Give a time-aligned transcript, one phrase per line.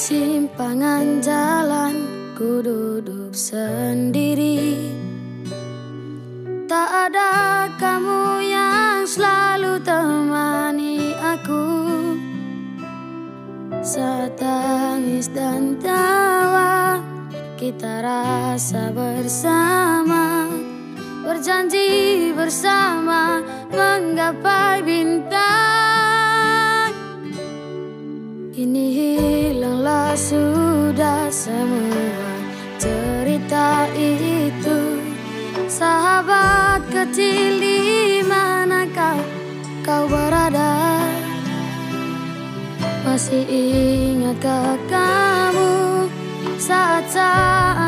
[0.00, 1.92] persimpangan jalan
[2.32, 4.88] ku duduk sendiri.
[6.64, 11.68] Tak ada kamu yang selalu temani aku.
[13.84, 16.96] Saat tangis dan tawa
[17.60, 20.48] kita rasa bersama.
[21.28, 25.49] Berjanji bersama menggapai bintang.
[30.20, 32.28] sudah semua
[32.76, 35.00] cerita itu.
[35.64, 37.80] Sahabat kecil di
[38.28, 39.16] manakah
[39.80, 41.00] kau berada?
[43.00, 46.04] Masih ingatkah kamu
[46.60, 47.79] saat-saat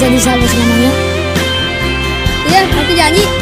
[0.00, 0.92] jadi sahabat selamanya?
[2.48, 3.39] Iya, aku janji.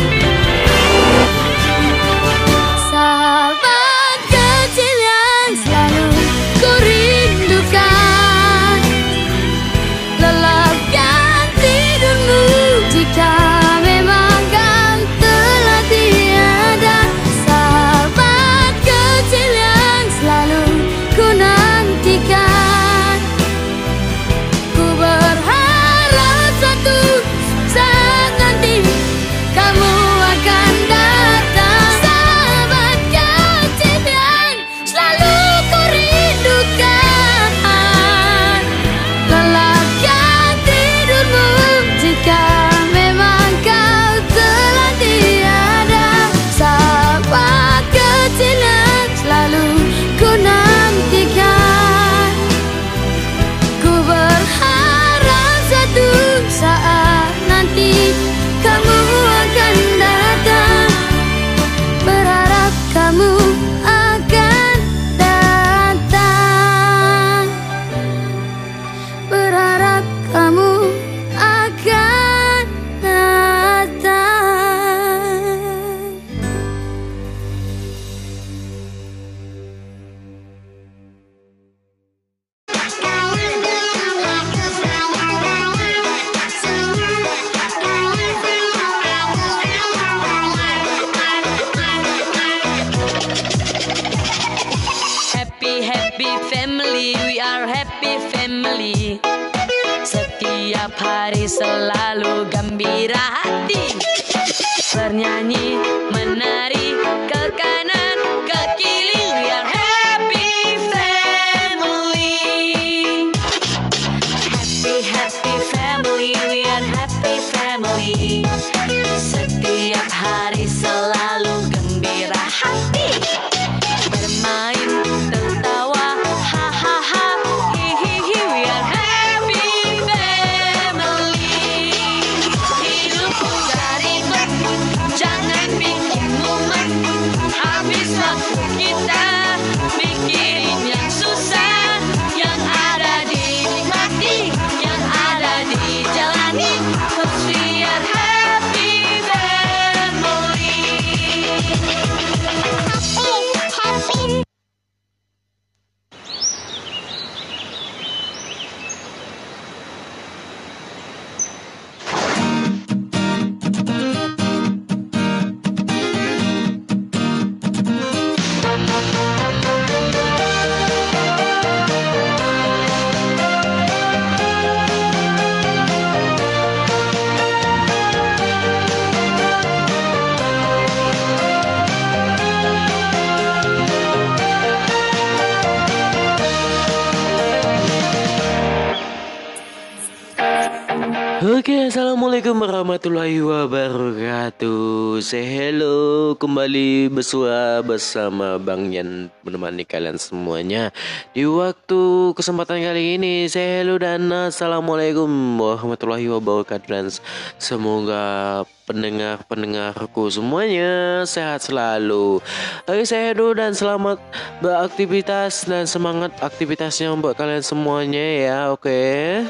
[197.18, 200.94] Bersua bersama Bang Yan menemani kalian semuanya
[201.34, 203.50] di waktu kesempatan kali ini.
[203.50, 205.26] Say hello dan assalamualaikum
[205.59, 207.10] warahmatullahi wabarakatuh dan
[207.59, 212.38] semoga pendengar-pendengarku semuanya sehat selalu.
[212.86, 214.22] Oke, saya hello dan selamat
[214.62, 218.59] beraktivitas dan semangat aktivitasnya buat kalian semuanya ya.
[218.70, 219.42] Oke.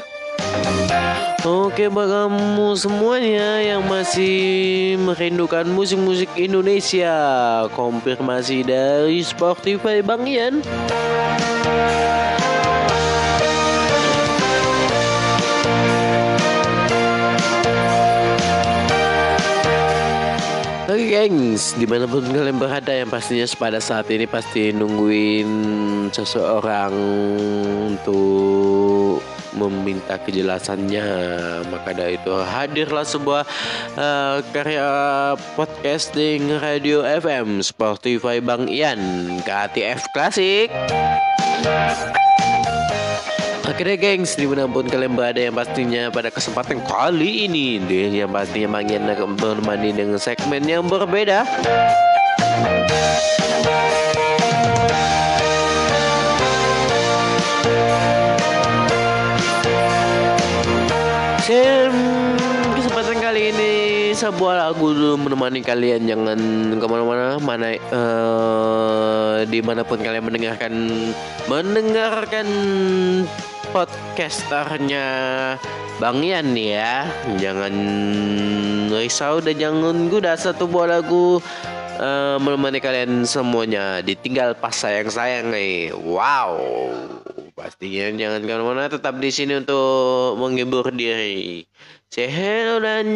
[1.47, 7.15] Oke buat kamu semuanya yang masih merindukan musik-musik Indonesia?
[7.71, 10.59] Konfirmasi dari Spotify Bang Ian.
[20.91, 25.47] Oke gengs, di mana pun kalian berada yang pastinya pada saat ini pasti nungguin
[26.11, 26.91] seseorang
[27.95, 31.07] untuk meminta kejelasannya.
[31.67, 33.43] Maka dari itu hadirlah sebuah
[33.99, 34.87] uh, karya
[35.55, 38.99] podcasting radio FM Spotify Bang Ian
[39.43, 40.67] KTF Klasik
[43.69, 47.79] Akhirnya gengs, di mana pun kalian berada yang pastinya pada kesempatan kali ini
[48.11, 49.07] Yang pastinya Bang Ian
[49.39, 51.47] menemani dengan segmen yang berbeda
[64.19, 66.03] sebuah lagu dulu menemani kalian.
[66.03, 66.39] Jangan
[66.75, 70.73] ke mana-mana mana uh, di mana pun kalian mendengarkan
[71.47, 72.47] mendengarkan
[73.71, 75.07] podcasternya
[76.03, 77.07] Bang nih ya.
[77.39, 77.73] Jangan
[78.91, 81.39] risau dan jangan guda satu buah lagu
[82.03, 84.03] uh, menemani kalian semuanya.
[84.03, 85.95] Ditinggal pas sayang sayang nih.
[85.95, 86.59] Wow.
[87.55, 91.67] Pastinya jangan ke mana-mana tetap di sini untuk menghibur diri.
[92.09, 92.33] Say
[92.81, 93.07] dan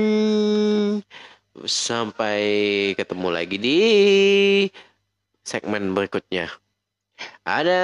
[1.65, 2.41] sampai
[2.93, 3.79] ketemu lagi di
[5.41, 6.45] segmen berikutnya.
[7.41, 7.81] Ada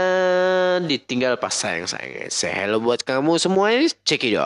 [0.85, 2.29] ditinggal pas sayang sayang.
[2.29, 3.73] Say buat kamu semua.
[4.05, 4.37] Check it.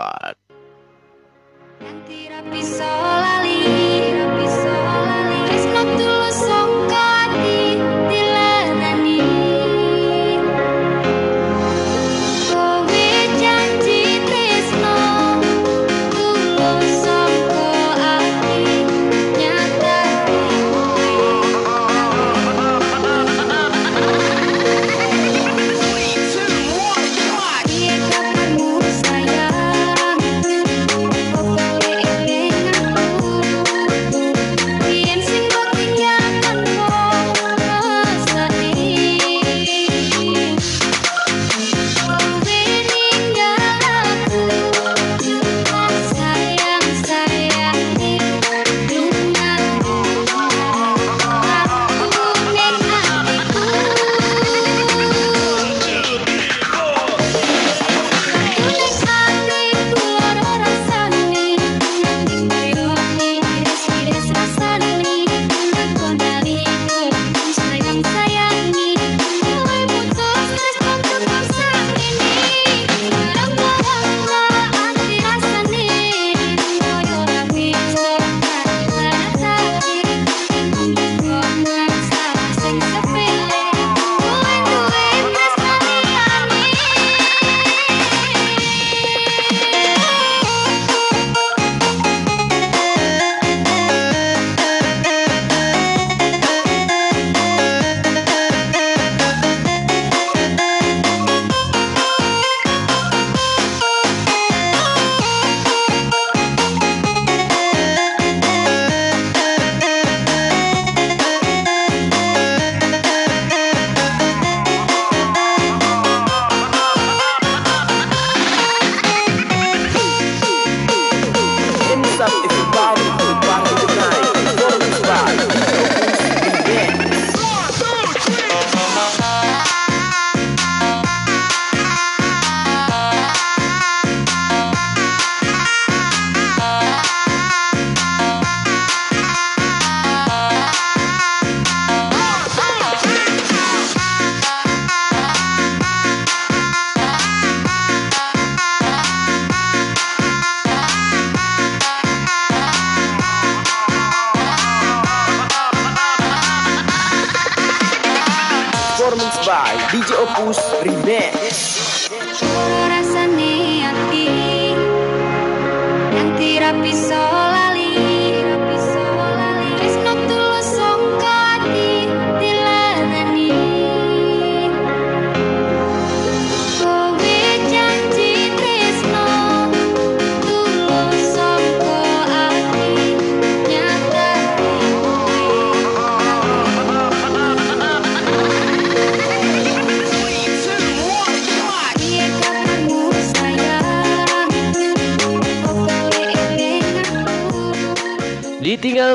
[1.84, 3.60] Nanti rapi solali,
[4.16, 4.83] rapi solali,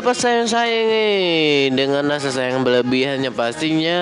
[0.08, 4.00] Pas sayang-sayang eh Dengan rasa sayang berlebihannya Pastinya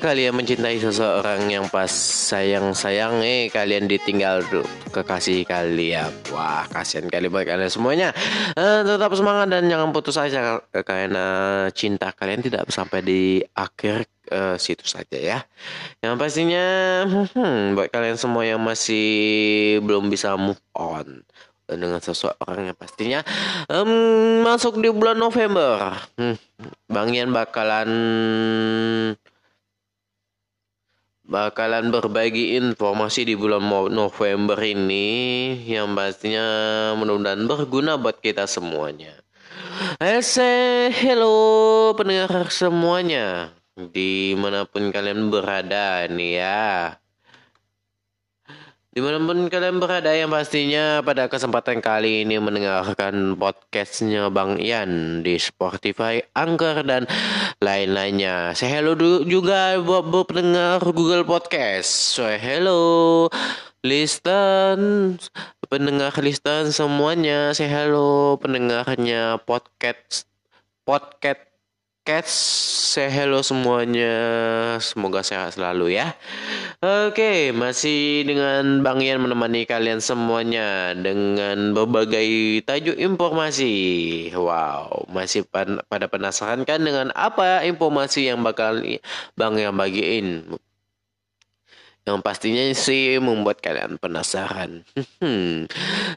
[0.00, 1.92] kalian mencintai seseorang yang pas
[2.32, 6.08] sayang-sayang eh Kalian ditinggal tuh kekasih kalian.
[6.32, 8.16] Wah kasihan kali buat kalian semuanya.
[8.56, 11.24] Eh, Tetap semangat dan jangan putus asa Karena
[11.76, 15.44] cinta kalian tidak sampai di akhir eh, situ saja ya.
[16.00, 16.64] Yang pastinya
[17.04, 19.04] hmm, Buat kalian semua yang masih
[19.84, 21.20] belum bisa move on
[21.68, 22.00] dengan
[22.76, 23.20] pastinya
[23.68, 23.90] em,
[24.44, 25.96] masuk di bulan November.
[26.16, 26.36] Hmm,
[26.88, 27.90] Bang Ian bakalan
[31.22, 36.44] bakalan berbagi informasi di bulan November ini yang pastinya
[36.98, 39.16] mudah-mudahan berguna buat kita semuanya.
[39.98, 47.01] I say hello pendengar semuanya di mana pun kalian berada nih ya.
[48.92, 55.24] Di mana pun kalian berada yang pastinya pada kesempatan kali ini mendengarkan podcastnya Bang Ian
[55.24, 57.08] di Spotify, Anchor dan
[57.64, 58.52] lain-lainnya.
[58.52, 61.88] Saya hello du- juga buat, buat pendengar Google Podcast.
[61.88, 63.32] So hello
[63.80, 65.16] listen
[65.72, 67.56] pendengar listen semuanya.
[67.56, 70.28] Saya hello pendengarnya podcast
[70.84, 71.51] podcast
[72.02, 72.34] Cats,
[72.98, 74.10] say hello semuanya.
[74.82, 76.18] Semoga sehat selalu ya.
[76.82, 83.70] Oke, masih dengan Bang Ian menemani kalian semuanya dengan berbagai tajuk informasi.
[84.34, 88.82] Wow, masih pan- pada penasaran kan dengan apa informasi yang bakal
[89.38, 90.58] Bang Ian bagiin?
[92.02, 94.82] Yang pastinya sih membuat kalian penasaran.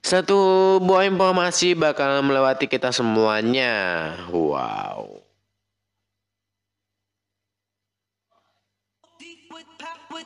[0.01, 0.39] Satu
[0.81, 4.09] buah informasi bakal melewati kita semuanya.
[4.33, 5.24] Wow.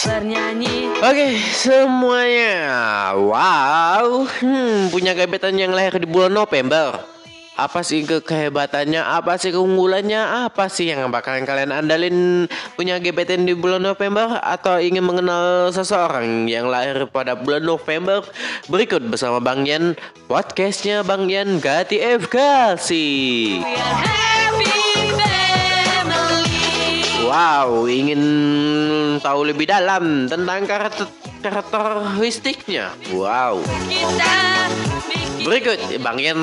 [0.00, 2.60] Bernyanyi Oke, semuanya.
[3.16, 7.00] Wow, hmm, punya gebetan yang lahir di bulan November.
[7.60, 9.00] Apa sih ke kehebatannya?
[9.00, 10.48] Apa sih keunggulannya?
[10.48, 14.40] Apa sih yang bakalan kalian andalin punya gebetan di bulan November?
[14.40, 18.24] Atau ingin mengenal seseorang yang lahir pada bulan November?
[18.68, 19.96] Berikut bersama Bang Yan,
[20.28, 23.60] podcastnya Bang Yan Gati happy family.
[27.30, 28.22] Wow, ingin
[29.22, 31.06] tahu lebih dalam tentang karakter
[31.38, 32.90] karakteristiknya?
[33.14, 33.62] Wow.
[35.46, 36.42] Berikut Bang Yan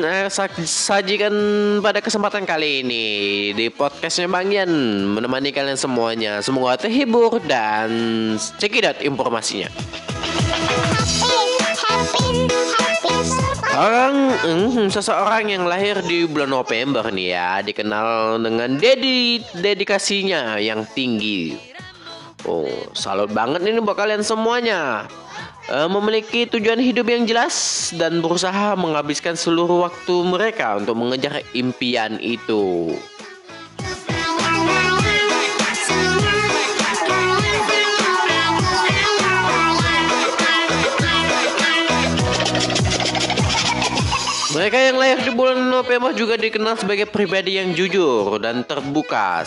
[0.00, 1.36] eh, sa- sajikan
[1.84, 3.04] pada kesempatan kali ini
[3.52, 4.72] di podcastnya Bang Yan
[5.12, 6.40] menemani kalian semuanya.
[6.40, 7.92] Semoga terhibur dan
[8.56, 9.68] cekidot informasinya.
[13.74, 20.86] Orang hmm, seseorang yang lahir di bulan November nih ya dikenal dengan dedi dedikasinya yang
[20.94, 21.58] tinggi.
[22.46, 25.10] Oh, salut banget ini buat kalian semuanya.
[25.66, 32.22] Eh, memiliki tujuan hidup yang jelas dan berusaha menghabiskan seluruh waktu mereka untuk mengejar impian
[32.22, 32.94] itu.
[44.54, 49.42] Mereka yang lahir di bulan November juga dikenal sebagai pribadi yang jujur dan terbuka.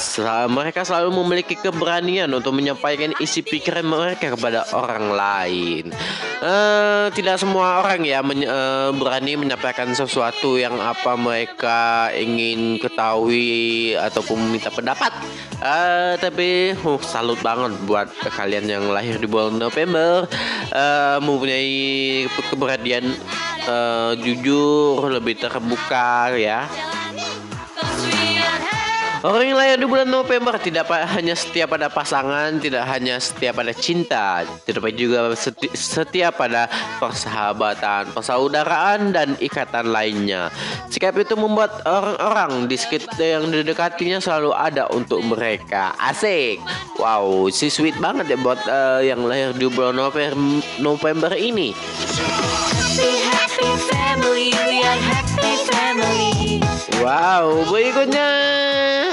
[0.52, 5.96] Mereka selalu memiliki keberanian untuk menyampaikan isi pikiran mereka kepada orang lain.
[6.44, 13.96] Eh, tidak semua orang ya men- eh, berani menyampaikan sesuatu yang apa mereka ingin ketahui
[13.96, 15.16] ataupun meminta pendapat.
[15.58, 20.28] Eh, tapi uh, salut banget buat kalian yang lahir di bulan November
[20.70, 23.16] eh, mempunyai keberanian
[23.68, 26.66] eh, jujur, lebih terbuka ya.
[29.28, 33.76] Orang yang lahir di bulan November tidak hanya setia pada pasangan, tidak hanya setia pada
[33.76, 40.48] cinta, tetapi juga seti- setia pada persahabatan, persaudaraan, dan ikatan lainnya.
[40.88, 45.92] Sikap itu membuat orang-orang di sekitar yang didekatinya selalu ada untuk mereka.
[46.00, 46.64] Asik.
[46.96, 50.40] Wow, si sweet banget ya buat eh, yang lahir di bulan November,
[50.80, 51.76] November ini.
[53.28, 56.27] happy family, we are happy family.
[56.98, 58.30] Wow, berikutnya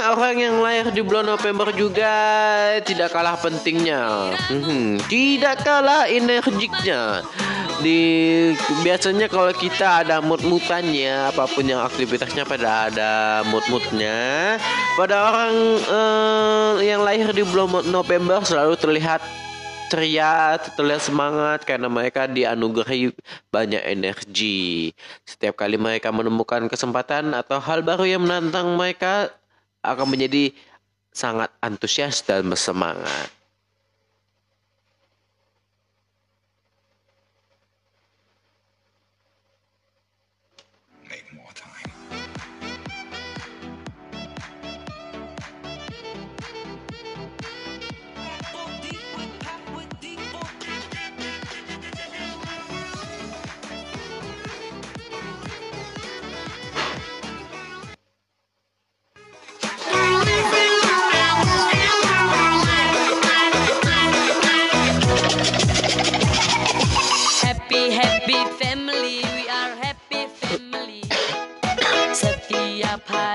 [0.09, 2.13] orang yang lahir di bulan November juga
[2.81, 7.21] tidak kalah pentingnya, Hmm, tidak kalah energiknya.
[7.83, 8.55] di
[8.87, 14.55] biasanya kalau kita ada mood-mutannya apa pun yang aktivitasnya pada ada mood-moodnya
[14.95, 19.27] pada orang eh, yang lahir di bulan November selalu terlihat
[19.91, 23.11] ceria, terlihat semangat karena mereka dianugerahi
[23.51, 24.95] banyak energi.
[25.27, 29.35] Setiap kali mereka menemukan kesempatan atau hal baru yang menantang mereka
[29.83, 30.55] akan menjadi
[31.11, 33.34] sangat antusias dan bersemangat.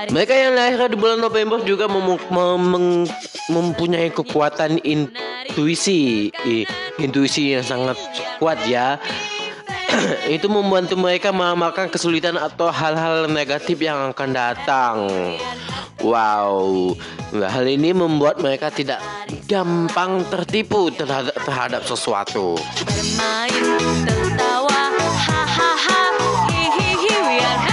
[0.00, 3.08] Hari Mereka yang lahir di bulan November juga mem- mem-
[3.52, 6.32] mempunyai kekuatan intuisi,
[6.96, 8.00] intuisi yang sangat
[8.40, 8.96] kuat ya.
[10.34, 14.96] Itu membantu mereka mengamalkan kesulitan atau hal-hal negatif yang akan datang.
[16.00, 16.96] Wow,
[17.36, 19.04] hal ini membuat mereka tidak
[19.44, 22.56] gampang tertipu terhadap, terhadap sesuatu.
[22.88, 23.68] bermain
[24.08, 26.00] tertawa hahaha
[26.48, 27.69] hihihi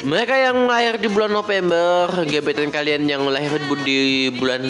[0.00, 4.64] Mereka yang lahir di bulan November, gebetan kalian yang lahir di bulan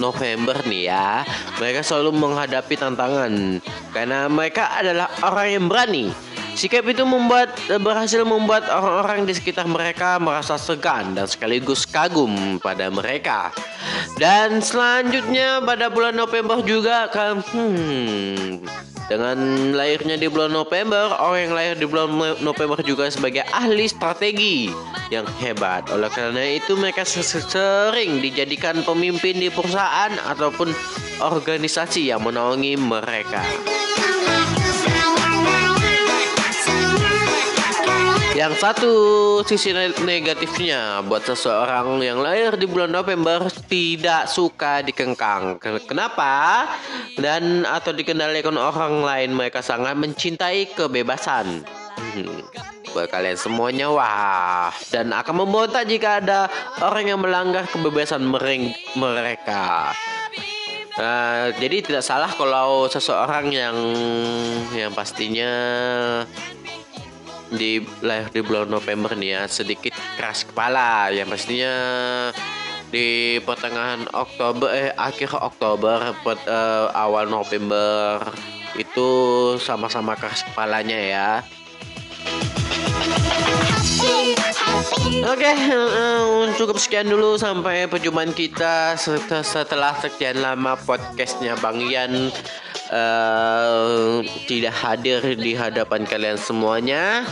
[0.00, 1.20] November nih ya,
[1.60, 3.60] mereka selalu menghadapi tantangan
[3.92, 6.27] karena mereka adalah orang yang berani.
[6.58, 12.90] Sikap itu membuat berhasil membuat orang-orang di sekitar mereka merasa segan dan sekaligus kagum pada
[12.90, 13.54] mereka.
[14.18, 18.66] Dan selanjutnya pada bulan November juga kan hmm,
[19.06, 19.38] dengan
[19.70, 24.66] lahirnya di bulan November, orang yang lahir di bulan No- November juga sebagai ahli strategi
[25.14, 25.86] yang hebat.
[25.94, 30.74] Oleh karena itu mereka se- se- sering dijadikan pemimpin di perusahaan ataupun
[31.22, 33.46] organisasi yang menaungi mereka.
[38.38, 38.92] Yang satu
[39.42, 45.58] sisi ne- negatifnya buat seseorang yang lahir di bulan November tidak suka dikengkang.
[45.58, 46.62] Ken- Kenapa?
[47.18, 51.66] Dan atau dikendalikan orang lain mereka sangat mencintai kebebasan.
[52.14, 52.38] Hmm.
[52.94, 56.46] Buat kalian semuanya wah dan akan memberontak jika ada
[56.78, 59.90] orang yang melanggar kebebasan mereka.
[60.94, 63.78] Nah, jadi tidak salah kalau seseorang yang
[64.74, 65.50] yang pastinya
[67.52, 71.74] di lahir di bulan November nih ya sedikit keras kepala yang pastinya
[72.88, 78.20] di pertengahan Oktober eh akhir Oktober pet- eh, awal November
[78.76, 79.08] itu
[79.60, 81.30] sama-sama keras kepalanya ya.
[85.28, 86.22] Oke, eh,
[86.56, 92.30] cukup sekian dulu sampai perjumpaan kita set- setelah sekian lama podcastnya Bang Yan
[92.92, 97.24] eh, tidak hadir di hadapan kalian semuanya.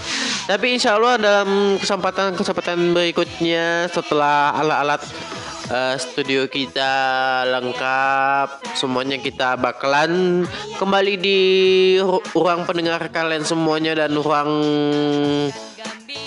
[0.47, 5.03] Tapi insya Allah dalam kesempatan-kesempatan berikutnya setelah alat-alat
[5.73, 6.93] eh, studio kita
[7.51, 10.45] lengkap, semuanya kita bakalan
[10.79, 11.41] kembali di
[11.99, 14.51] ru- ruang pendengar kalian semuanya dan ruang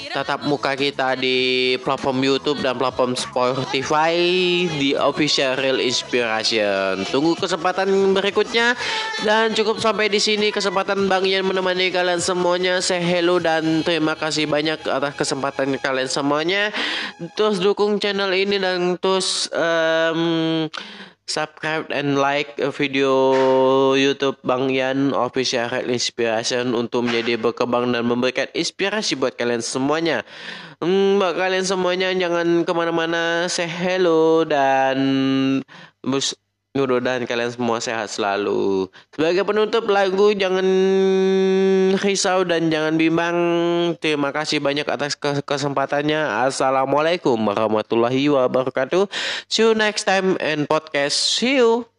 [0.09, 4.17] tatap muka kita di platform YouTube dan platform Spotify
[4.65, 7.05] di Official Real Inspiration.
[7.13, 8.73] Tunggu kesempatan berikutnya
[9.21, 12.81] dan cukup sampai di sini kesempatan Bang Yan menemani kalian semuanya.
[12.81, 16.73] Say hello dan terima kasih banyak atas kesempatan kalian semuanya.
[17.37, 20.67] Terus dukung channel ini dan terus em,
[21.29, 23.13] subscribe and like video
[23.93, 30.25] YouTube Bang Yan Official Real Inspiration untuk menjadi berkembang dan memberikan inspirasi buat kalian semuanya.
[30.81, 33.45] Hmm, buat kalian semuanya jangan ke mana-mana.
[33.45, 34.97] Say hello dan
[36.81, 38.87] mudah-mudahan kalian semua sehat selalu.
[39.11, 40.65] Sebagai penutup lagu jangan
[41.99, 43.37] risau dan jangan bimbang.
[43.99, 46.47] Terima kasih banyak atas ke- kesempatannya.
[46.47, 49.11] Assalamualaikum warahmatullahi wabarakatuh.
[49.51, 51.15] See you next time and podcast.
[51.15, 51.98] See you.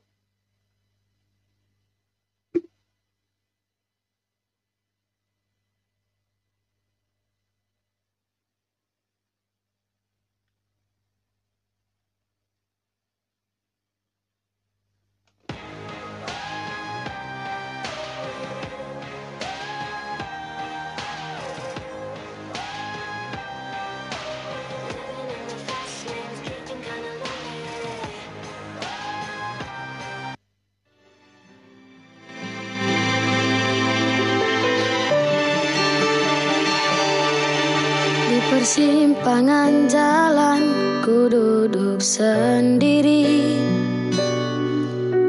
[38.71, 40.63] persimpangan jalan
[41.03, 43.51] Ku duduk sendiri.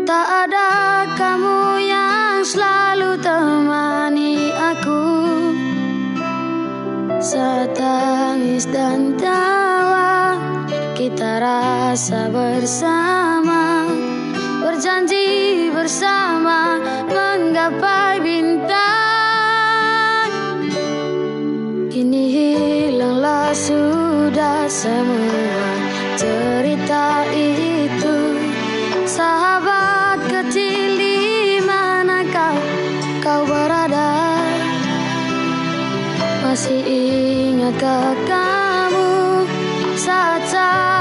[0.06, 0.70] Tak ada
[1.18, 5.06] kamu yang selalu temani aku.
[7.18, 10.38] Saat tangis dan tawa
[10.94, 13.90] Kita rasa bersama.
[14.62, 16.78] Berjanji bersama
[17.10, 18.70] Menggapai bintang.
[21.90, 22.51] Kini
[23.52, 25.68] sudah semua
[26.16, 28.40] cerita itu.
[29.04, 32.60] Sahabat kecil di mana kau,
[33.20, 34.40] kau berada?
[36.48, 39.44] Masih ingatkah kamu
[40.00, 41.01] saat-saat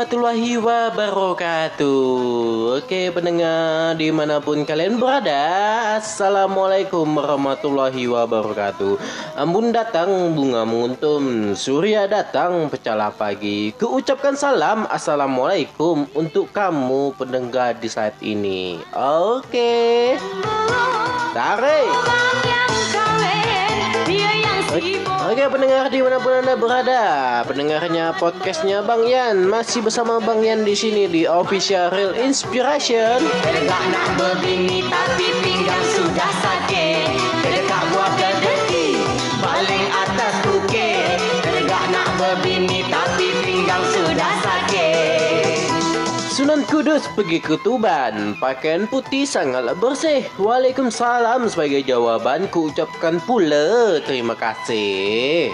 [0.00, 2.08] warahmatullahi wabarakatuh.
[2.80, 8.96] Oke pendengar di mana pun kalian berada Assalamualaikum warahmatullahi wabarakatuh.
[9.36, 13.76] Ambun datang bunga menguntum Surya datang pecahlah pagi.
[13.76, 18.80] Kuucapkan salam Assalamualaikum Untuk kamu pendengar di saat ini.
[18.96, 20.16] Oke.
[21.36, 22.49] Tarik
[25.28, 27.02] Oke, pendengar di mana pun anda berada,
[27.44, 33.20] pendengarnya podcastnya Bang Yan masih bersama Bang Yan di sini di Official Real Inspiration.
[33.68, 37.39] Nak berbini tapi pinggang sudah sakit
[46.40, 50.24] Sunan Kudus pergi ke Tuban, pakaian putih sangatlah bersih.
[50.40, 55.52] Waalaikumsalam sebagai jawaban ku ucapkan pula terima kasih.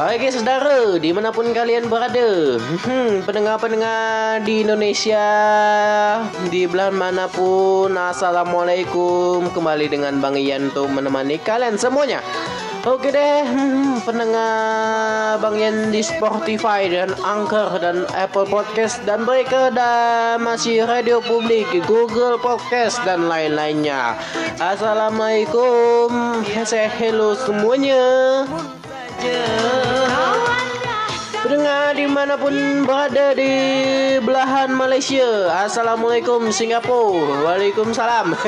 [0.00, 5.28] Okey saudara, di mana pun kalian berada hmm, Pendengar-pendengar di Indonesia
[6.50, 12.26] Di belahan mana pun Assalamualaikum Kembali dengan Bang Ian untuk menemani kalian semuanya
[12.80, 19.68] Oke deh, hmm, pendengar Bang Yan di Spotify dan Anchor dan Apple Podcast dan mereka
[19.68, 24.16] dan masih Radio Publik, Google Podcast dan lain-lainnya.
[24.56, 28.48] Assalamualaikum, saya hello semuanya.
[31.40, 32.52] Pendengar di mana pun
[32.84, 33.48] berada di
[34.20, 35.48] belahan Malaysia.
[35.64, 37.48] Assalamualaikum Singapura.
[37.48, 38.36] Waalaikumsalam.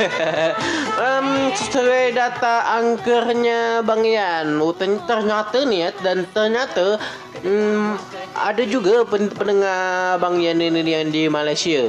[0.93, 4.05] Um, Sesuai data angkernya Bang
[4.77, 7.01] ten- Ternyata ni ya, Dan ternyata
[7.43, 7.97] um,
[8.37, 11.89] Ada juga pen- pendengar Bang Yan ini yang di Malaysia.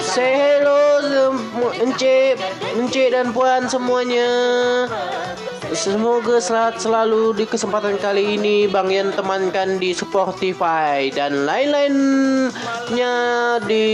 [0.00, 0.78] Say hello
[1.78, 2.38] Encik
[2.78, 4.30] Encik dan puan semuanya
[5.68, 13.14] Semoga selamat selalu di kesempatan kali ini Bang Yan temankan di Spotify dan lain-lainnya
[13.68, 13.86] di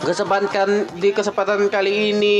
[0.00, 2.38] kesempatan di kesempatan kali ini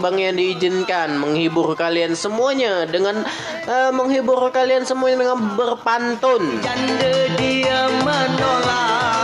[0.00, 3.28] Bang Yan diizinkan menghibur kalian semuanya dengan
[3.68, 6.64] uh, menghibur kalian semuanya dengan berpantun.
[6.64, 9.23] Janda dia menolak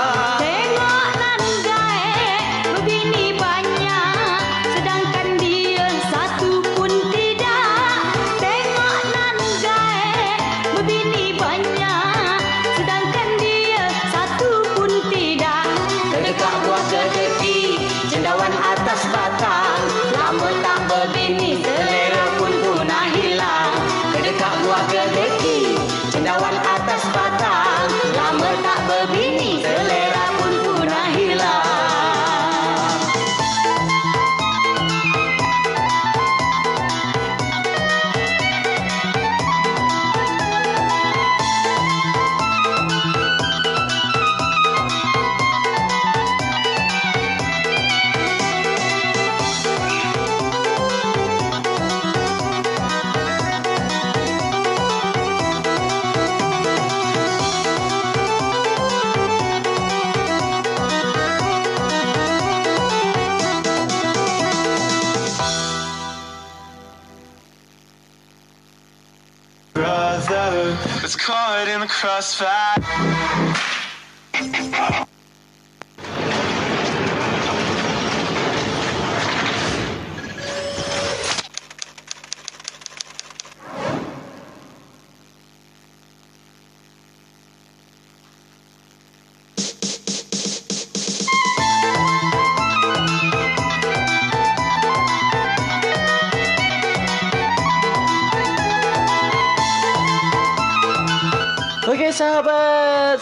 [72.01, 73.50] crossfire.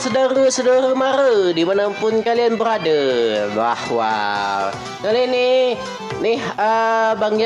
[0.09, 2.97] Saudara-saudara mara di mana pun kalian berada.
[3.53, 4.73] Wah.
[5.05, 5.77] Kali ini
[6.25, 7.37] nih uh, Bang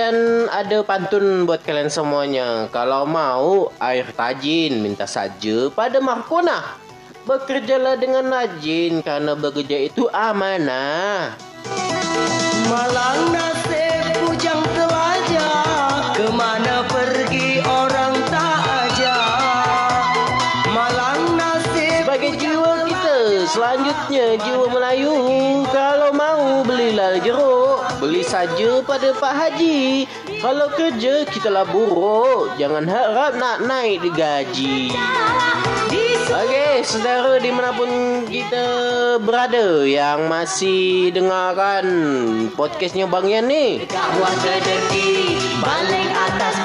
[0.46, 2.70] ada pantun buat kalian semuanya.
[2.70, 6.78] Kalau mau air tajin minta saja pada Markona.
[7.26, 11.34] Bekerjalah dengan rajin karena bekerja itu amanah.
[12.70, 14.62] Malang nasib bujang
[23.62, 25.14] Selanjutnya jiwa Melayu
[25.70, 30.10] Kalau mau belilah jeruk Beli saja pada Pak Haji.
[30.42, 32.58] Kalau kerja kita lah buruk.
[32.58, 34.90] Jangan harap nak naik di gaji.
[35.86, 38.66] Di Oke, saudara dimanapun kita
[39.22, 41.86] berada yang masih dengarkan
[42.58, 43.86] podcastnya Bang Yan ni.
[43.86, 46.58] Buah sedeki Balik atas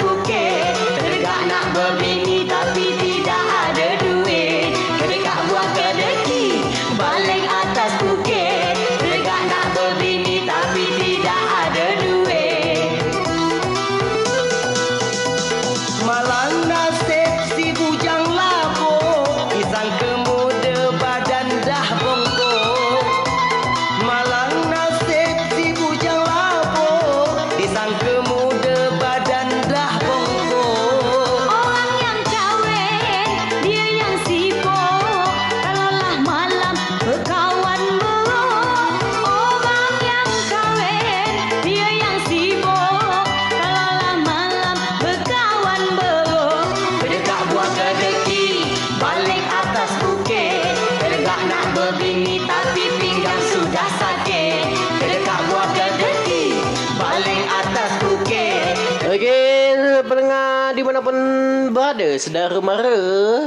[61.87, 62.99] berada, saudara mara.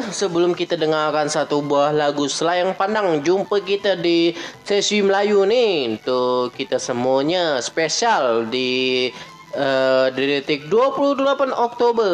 [0.08, 4.32] Sebelum kita dengarkan satu buah lagu Selayang Pandang, jumpa kita di
[4.64, 5.92] sesi Melayu ni.
[5.92, 9.12] Untuk kita semuanya spesial di
[9.52, 12.12] uh, di detik 28 Oktober.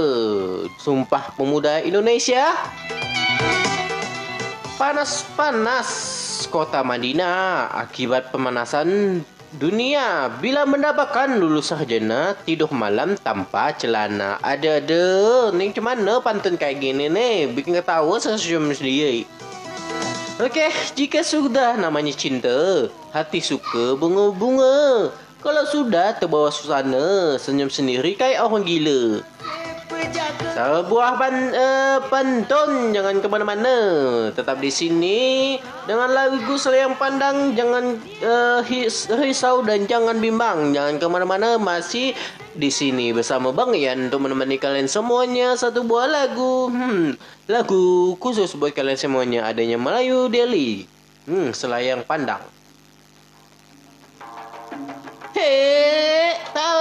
[0.82, 2.58] Sumpah Pemuda Indonesia.
[4.74, 5.86] Panas-panas
[6.50, 9.22] kota Madinah akibat pemanasan
[9.56, 14.36] dunia bila mendapatkan lulus sarjana tidur malam tanpa celana.
[14.44, 15.50] Ada-ada.
[15.56, 17.48] Ni macam mana pantun kayak gini ni?
[17.48, 19.24] Bikin ketawa sesenyum sendiri.
[20.36, 25.08] Okey, jika sudah namanya cinta, hati suka bunga-bunga.
[25.40, 29.24] Kalau sudah terbawa suasana, senyum sendiri kayak orang gila.
[30.56, 33.76] Sebuah pan, uh, pantun jangan ke mana-mana.
[34.32, 35.18] Tetap di sini
[35.84, 38.60] dengan lagu Selayang Pandang jangan uh,
[39.20, 40.72] risau dan jangan bimbang.
[40.72, 42.16] Jangan ke mana-mana masih
[42.56, 46.72] di sini bersama Bang Yan untuk menemani kalian semuanya satu buah lagu.
[46.72, 47.18] Hmm,
[47.50, 50.88] lagu khusus buat kalian semuanya adanya Melayu Delhi.
[51.28, 52.40] Hmm, Selayang Pandang.
[55.36, 56.80] Hei, tahu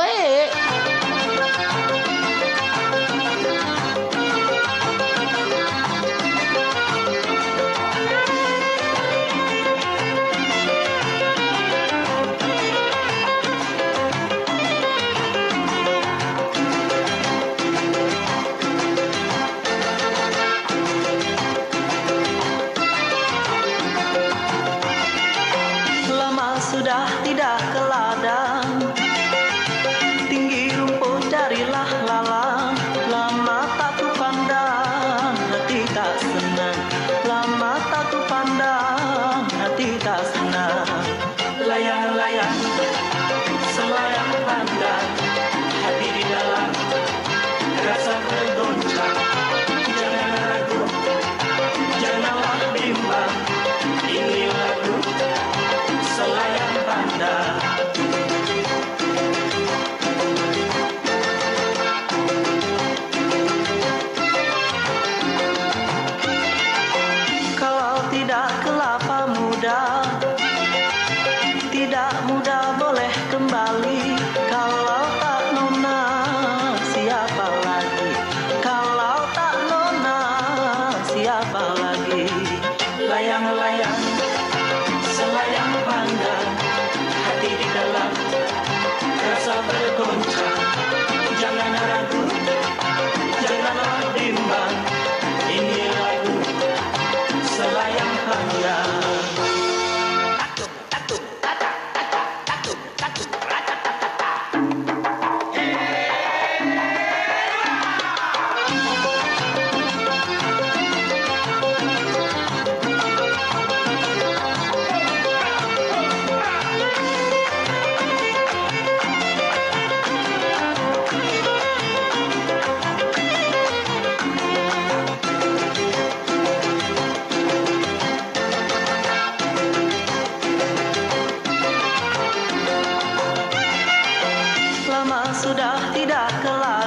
[135.38, 136.85] sudah tidak kelar.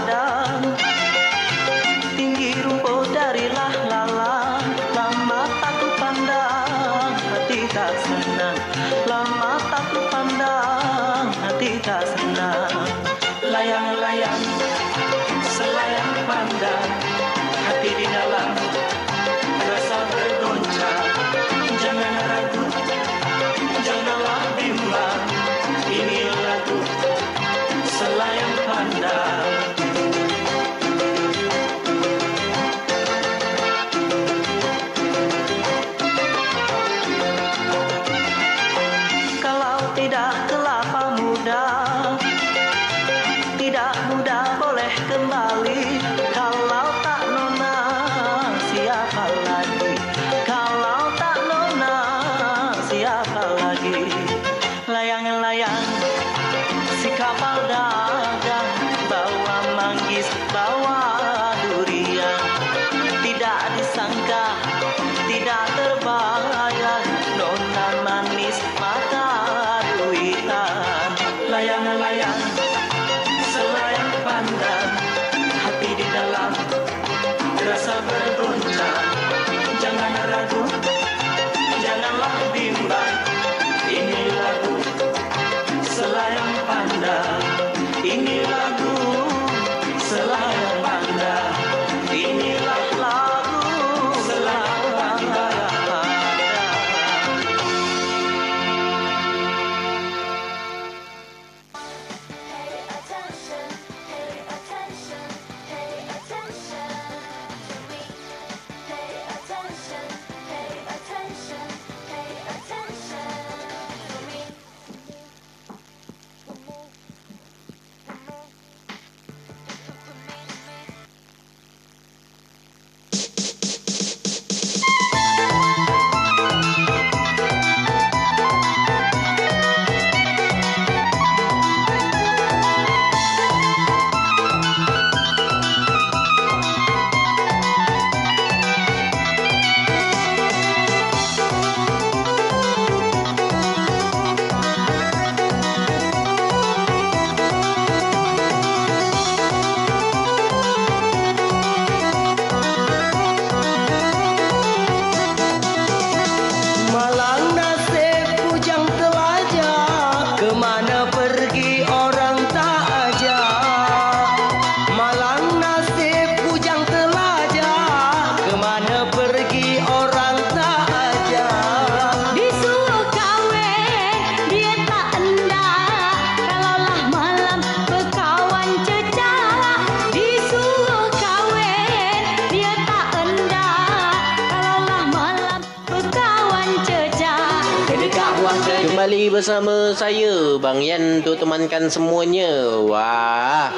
[191.91, 192.80] Semuanya.
[192.84, 193.72] Wah,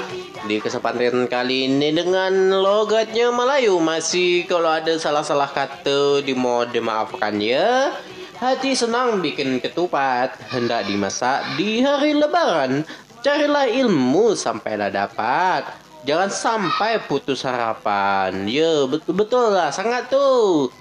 [0.46, 7.94] di kesempatan kali ini dengan logatnya Melayu masih kalau ada salah-salah kata dimohon dimaafkan ya.
[8.36, 12.84] Hati senang bikin ketupat hendak dimasak di hari lebaran.
[13.20, 15.68] Carilah ilmu sampailah dapat.
[16.08, 18.48] Jangan sampai putus harapan.
[18.48, 20.72] Ya, betul-betul lah sangat tuh.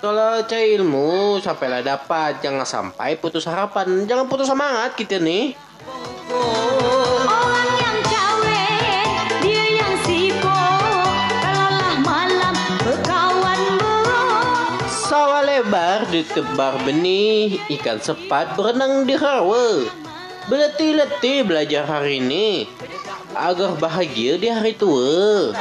[0.00, 5.52] Kalau cari ilmu sampailah dapat, jangan sampai putus harapan, jangan putus semangat kita nih.
[15.70, 19.86] Sawah lebar ditebar benih, ikan sepat berenang di rawa.
[20.50, 22.66] Berletih-letih belajar hari ini,
[23.38, 25.54] agar bahagia di hari tua.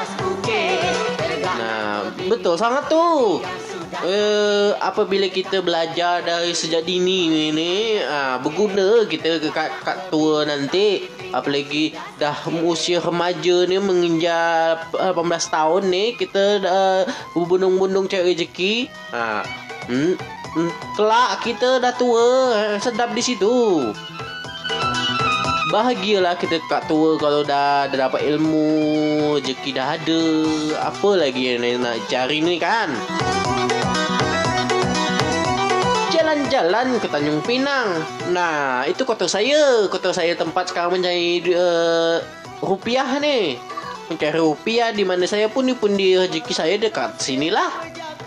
[1.46, 3.46] Nah, betul sangat tuh.
[4.02, 10.42] Eh, apabila kita belajar dari sejak dini ini, ah, berguna kita ke kat, kat tua
[10.42, 11.06] nanti.
[11.30, 17.06] Apalagi dah usia remaja ni menginjak 18 tahun ni, kita dah
[17.38, 18.90] berbundung-bundung cari rezeki.
[19.14, 20.14] Ah, hmm,
[20.58, 22.28] hmm, kelak kita dah tua,
[22.84, 23.88] sedap di situ.
[25.70, 30.24] Bahagialah kita kat tua kalau dah, dah dapat ilmu, rezeki dah ada.
[30.90, 32.90] Apa lagi yang nak cari ni kan?
[36.10, 38.02] Jalan-jalan ke Tanjung Pinang.
[38.34, 39.86] Nah, itu kota saya.
[39.94, 42.18] Kota saya tempat sekarang mencari uh,
[42.66, 43.62] rupiah ni.
[44.10, 47.70] Mencari rupiah di mana saya pun pun di rezeki saya dekat sinilah.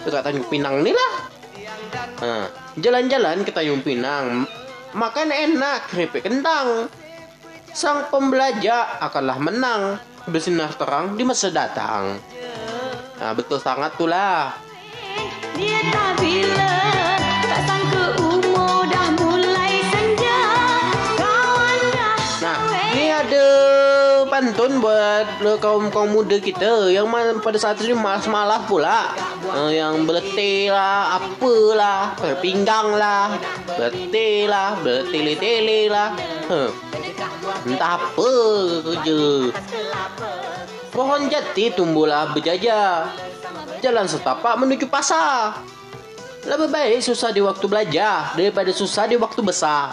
[0.07, 1.31] Dekat Tanjung Pinang ni lah.
[1.93, 2.49] Ha,
[2.80, 4.49] jalan-jalan ke Tanjung Pinang.
[4.93, 6.88] Makan enak keripik kentang.
[7.72, 9.97] Sang pembelajar akanlah menang
[10.28, 12.20] bersinar terang di masa datang.
[13.16, 14.53] Nah, betul sangat tu lah.
[15.57, 16.20] Dia tak
[24.62, 27.10] pantun buat kaum kaum muda kita yang
[27.42, 29.10] pada saat ini malas-malas pula.
[29.50, 33.34] Uh, yang berletih lah, apalah, pinggang lah,
[33.66, 36.14] berletih lah, bertele-tele lah.
[36.46, 36.70] Huh.
[37.66, 38.30] Entah apa
[38.86, 39.50] kerja.
[40.94, 43.10] Pohon jati tumbuhlah berjajar.
[43.82, 45.58] Jalan setapak menuju pasar.
[46.46, 49.90] Lebih baik susah di waktu belajar daripada susah di waktu besar.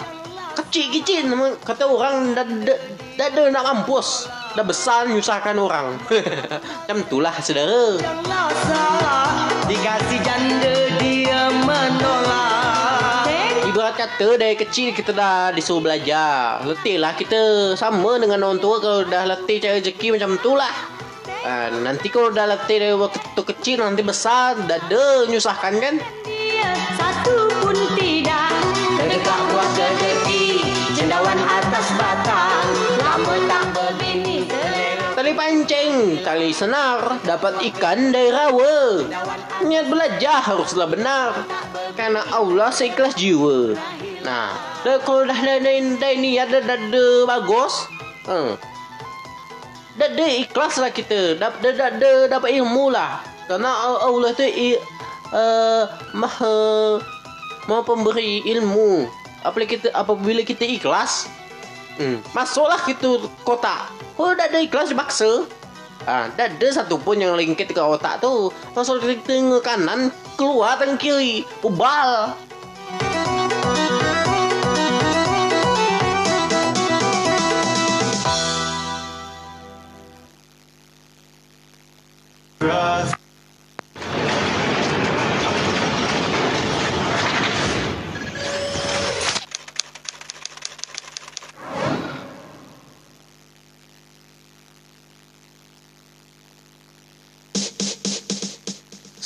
[0.54, 1.26] Kecil-kecil
[1.66, 2.46] kata orang dah,
[3.18, 4.30] dah, nak mampus.
[4.58, 5.94] Dah besar nyusahkan orang.
[6.86, 8.02] Macam itulah saudara.
[9.70, 13.30] Dikasih janda dia menolak
[13.70, 16.66] Ibarat kata dari kecil kita dah disuruh belajar.
[16.66, 20.74] Letih lah kita sama dengan orang tua kalau dah letih cari rezeki macam tu lah.
[21.46, 25.96] Ha, nanti kalau dah letih dari waktu kecil nanti besar dah ada nyusahkan kan.
[26.98, 28.50] satu pun tidak.
[29.00, 30.60] Kedekak buah kedeki
[30.92, 32.68] Cendawan atas batang
[33.00, 33.69] Lama tak
[35.40, 39.08] pancing, tali senar, dapat ikan dari rawa.
[39.64, 41.48] Niat belajar haruslah benar.
[41.96, 43.80] Karena Allah seikhlas jiwa.
[44.28, 44.52] Nah,
[44.84, 47.88] kalau dah ada dah, niat dah, dah bagus.
[48.28, 48.60] Hmm.
[49.96, 51.40] Dah ada ikhlas lah kita.
[51.40, 53.24] Dah, dah dapat ilmu lah.
[53.48, 53.72] Karena
[54.04, 56.56] Allah tu uh, maha
[57.66, 59.08] maha pemberi ilmu.
[59.40, 61.32] Apabila kita apabila kita ikhlas,
[62.00, 62.24] Hmm.
[62.32, 63.92] Masuklah kita kotak.
[64.16, 65.44] Kalau dah ada ikhlas dipaksa.
[66.08, 68.48] Ah, ada satu pun yang lengket ke otak tu.
[68.72, 70.08] Masuk ke tengah kanan,
[70.40, 71.44] keluar tengah kiri.
[71.60, 72.32] Ubal.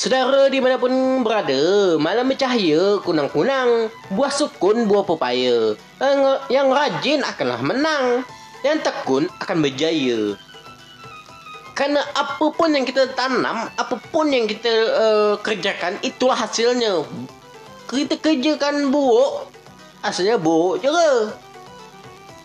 [0.04, 0.92] Saudara di mana pun
[1.24, 5.80] berada, malam bercahaya, kunang-kunang, buah sukun, buah pepaya.
[5.96, 6.20] Yang,
[6.52, 8.28] yang rajin akanlah menang,
[8.68, 10.36] yang tekun akan berjaya.
[11.72, 17.08] Karena apa pun yang kita tanam, apa pun yang kita uh, kerjakan, itulah hasilnya.
[17.88, 19.48] Kita kerjakan buruk,
[20.04, 21.12] hasilnya buruk ke?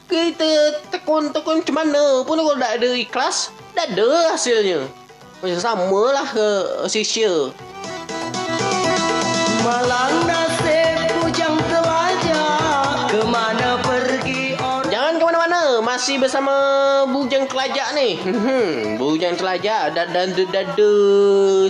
[0.06, 0.50] Kita
[0.94, 5.07] tekun-tekun macam mana pun kalau tak ada ikhlas, tak ada hasilnya.
[5.38, 6.50] Sama lah ke
[6.90, 7.54] Sisya
[9.62, 10.98] Malang nasib
[13.06, 15.62] Kemana pergi orang Jangan ke mana-mana.
[15.78, 16.52] Masih bersama
[17.06, 18.18] Bujang kelajak ni.
[18.18, 19.94] Hmm, Bujang kelajak.
[19.94, 20.92] Dan dada.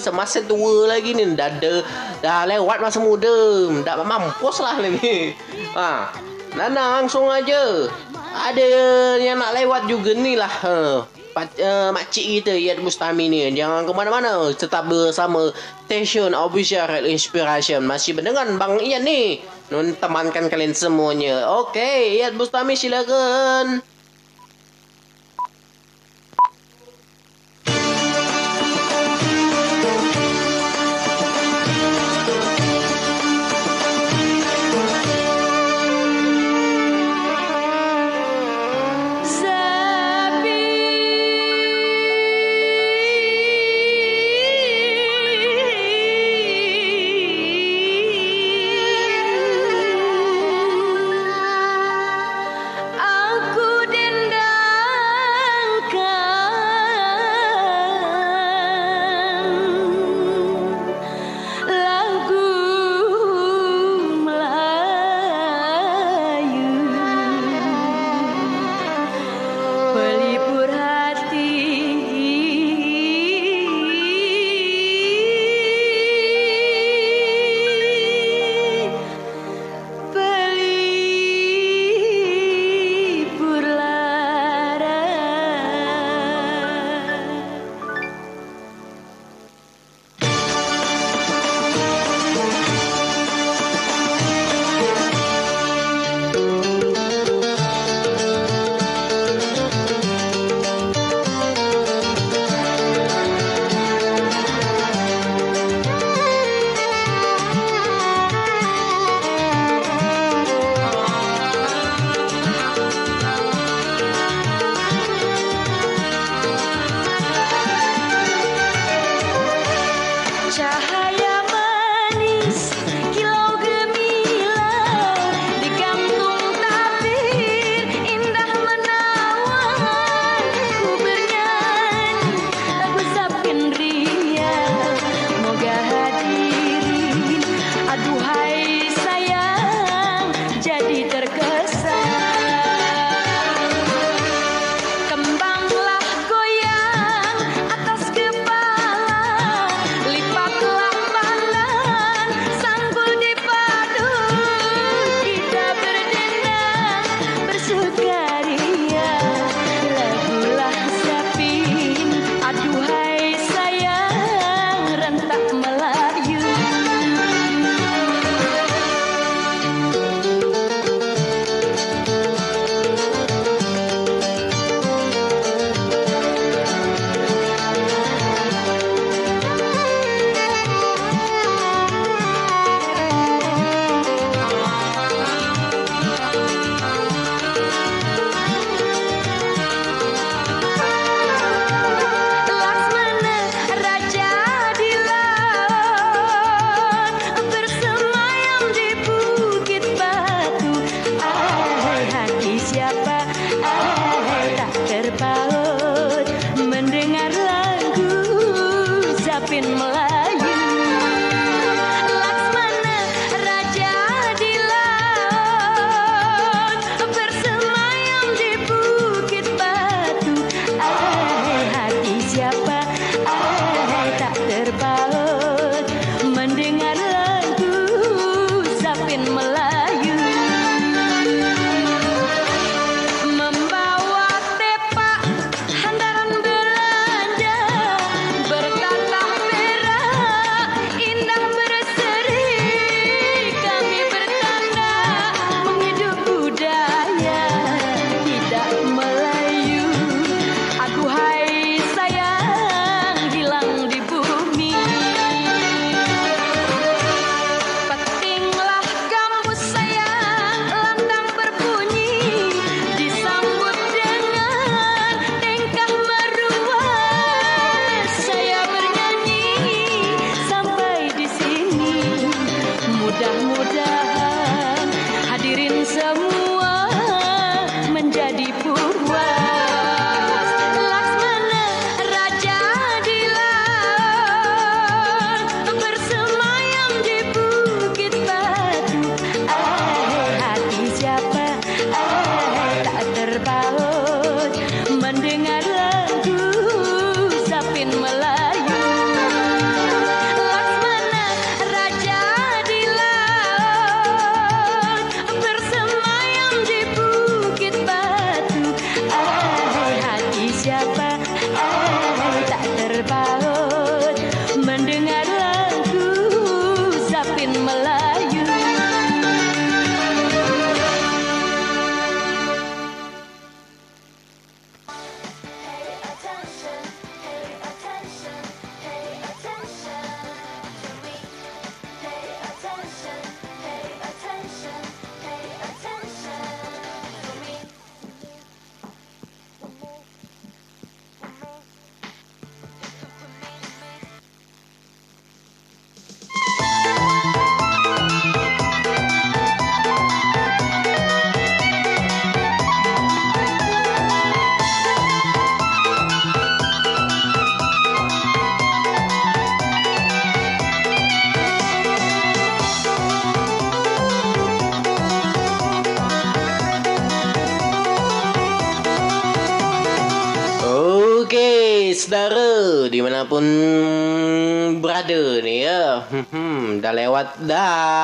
[0.01, 1.37] Semasa tua lagi ni.
[1.37, 1.85] Dada
[2.25, 3.69] Dah lewat masa muda.
[3.85, 5.37] Tak mampus lah ni
[5.77, 6.09] ha.
[6.57, 7.85] Nana langsung aja.
[8.33, 8.64] Ada
[9.21, 13.47] yang nak lewat juga ni lah ha uh, eh, makcik kita Yad Mustami ni.
[13.55, 14.51] Jangan ke mana-mana.
[14.51, 15.55] Tetap bersama
[15.86, 17.86] Station Official Red Inspiration.
[17.86, 19.39] Masih berdengar Bang Ian ni.
[19.68, 21.47] Nun temankan kalian semuanya.
[21.62, 23.84] Okey Yad Mustami silakan.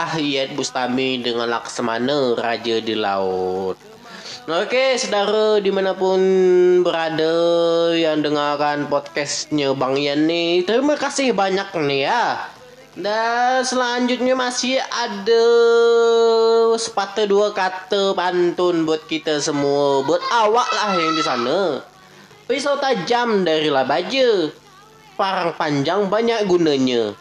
[0.04, 3.80] Dah Yat Bustami dengan Laksamana Raja di Laut
[4.44, 6.20] Oke saudara di mana pun
[6.84, 7.32] berada
[7.96, 12.52] yang dengarkan podcastnya Bang Yan nih Terima kasih banyak nih ya
[12.92, 15.46] Dan selanjutnya masih ada
[16.76, 21.80] sepatah dua kata pantun buat kita semua Buat awak lah yang di sana
[22.44, 24.52] Pisau tajam dari baja.
[25.16, 27.16] Parang panjang banyak gunanya.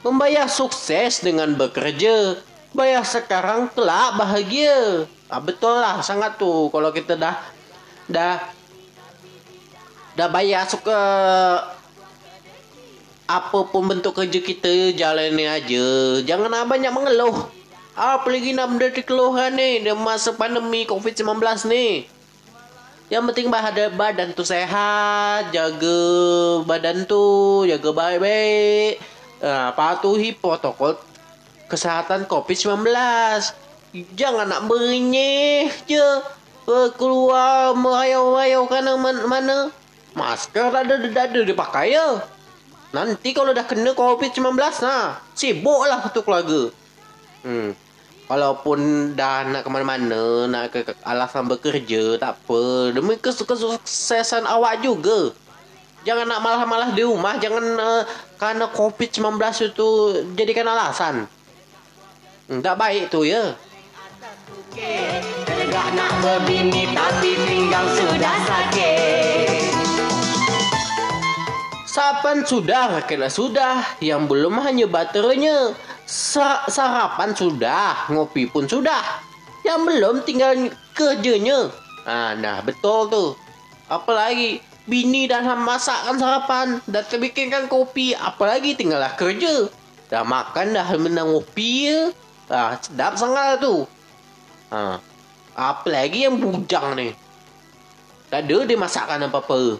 [0.00, 2.40] Membayar sukses dengan bekerja.
[2.72, 5.04] Bayar sekarang kelak bahagia.
[5.28, 7.36] Ah, betul lah sangat tuh kalau kita dah
[8.08, 8.40] dah
[10.16, 10.98] dah bayar suka
[13.30, 15.86] apa pun bentuk kerja kita jalani aja.
[16.26, 17.46] Jangan ah banyak mengeluh.
[17.94, 21.36] Apalagi nak menderita keluhan ni di masa pandemi COVID-19
[21.68, 22.08] ni.
[23.10, 26.00] Yang penting badan badan tu sehat, jaga
[26.64, 29.19] badan tu, jaga baik-baik.
[29.40, 31.00] Uh, patuhi protokol
[31.72, 32.84] kesehatan COVID-19.
[34.12, 36.08] Jangan nak berenyeh je.
[36.68, 39.72] Uh, keluar merayau-rayau kana mana.
[40.12, 42.20] Masker ada ada dipakai ya.
[42.90, 46.74] Nanti kalau dah kena COVID-19 nah, sibuklah tu keluarga.
[47.46, 47.72] Hmm.
[48.30, 52.94] Walaupun dah nak ke mana-mana, nak ke alasan bekerja, tak apa.
[52.94, 55.34] Demi kesuksesan awak juga.
[56.00, 58.02] Jangan nak malah-malah di rumah, jangan uh,
[58.40, 59.36] kerana COVID-19
[59.68, 59.88] itu
[60.32, 61.28] jadikan alasan.
[62.48, 63.52] Tak baik tu ya.
[65.44, 69.60] Tegak nak berbini tapi pinggang sudah sakit.
[71.90, 74.00] Sapan sudah, kena sudah.
[74.00, 75.76] Yang belum hanya baterainya.
[76.08, 79.20] Sa sarapan sudah, ngopi pun sudah.
[79.62, 81.70] Yang belum tinggal kerjanya.
[82.08, 83.24] Ah, nah betul tu.
[83.90, 89.70] Apalagi bini dah masakkan sarapan, dah terbikinkan kopi, apalagi tinggallah kerja.
[90.10, 92.10] Dah makan dah menang ngopi ya.
[92.50, 93.86] Ah, sedap sangat tu.
[94.74, 94.98] Ah,
[95.54, 97.14] apalagi yang bujang ni.
[98.26, 99.78] Tak ada dia masakkan apa-apa.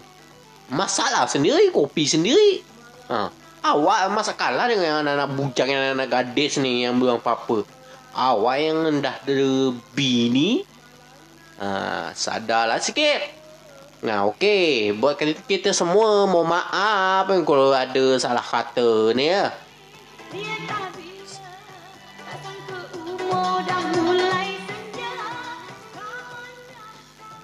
[0.71, 2.63] Masalah sendiri, kopi sendiri.
[3.11, 3.27] Ha.
[3.61, 7.67] Awak masa kalah dengan anak-anak bujang yang anak-anak gadis ni yang belum apa-apa.
[8.15, 9.51] Awak yang dah ada
[9.91, 10.63] bini.
[11.59, 13.40] Ha, sadarlah sikit.
[14.01, 14.97] Nah, okey.
[14.97, 19.53] Buat kita, semua mau maaf kalau ada salah kata ni ya.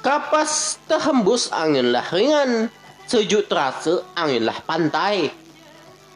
[0.02, 2.74] Kapas terhembus anginlah ringan.
[3.06, 5.30] Sejuk terasa anginlah pantai.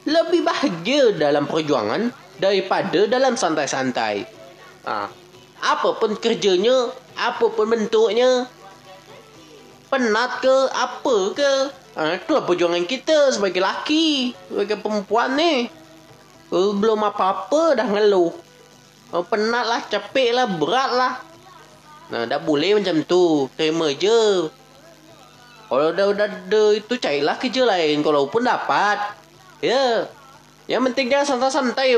[0.09, 2.09] Lebih bahagia dalam perjuangan
[2.41, 4.25] daripada dalam santai-santai.
[4.89, 5.05] Ha.
[5.61, 8.49] Apa pun kerjanya, apa pun bentuknya,
[9.91, 11.51] penat ke, apa ke,
[12.23, 15.67] itulah perjuangan kita sebagai laki, sebagai perempuan ni.
[16.51, 18.31] Belum apa-apa dah ngeluh.
[19.11, 21.13] Oh, penat lah, capek lah, berat lah.
[22.11, 23.51] Nah, dah boleh macam tu.
[23.59, 24.47] Terima je.
[25.71, 28.99] Kalau dah udah ada itu carilah kerja lain kalau pun dapat.
[29.63, 30.07] Ya.
[30.67, 31.95] Yang penting jangan santai-santai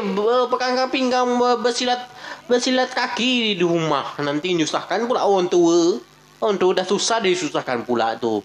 [0.50, 1.26] pekangkan pinggang
[1.62, 2.10] bersilat
[2.46, 4.14] bersilat kaki di rumah.
[4.22, 5.98] Nanti nyusahkan pula orang tua.
[6.44, 8.44] Orang tua dah susah disusahkan pula tu.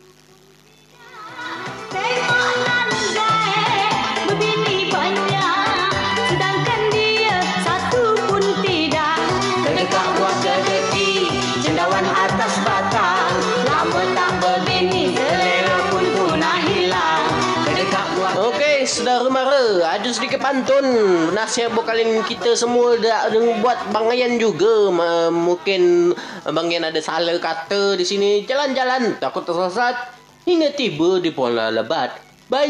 [19.09, 19.65] Saudara mara
[19.97, 20.85] ada sedikit pantun.
[21.33, 23.33] Nasihat buat kalian kita semua dah
[23.65, 24.93] buat Bang Ayan juga
[25.33, 26.13] mungkin
[26.45, 28.45] Bang Ayan ada salah kata di sini.
[28.45, 29.97] Jalan-jalan takut tersesat.
[30.45, 32.21] Hingga tiba di pola lebat.
[32.53, 32.69] Ban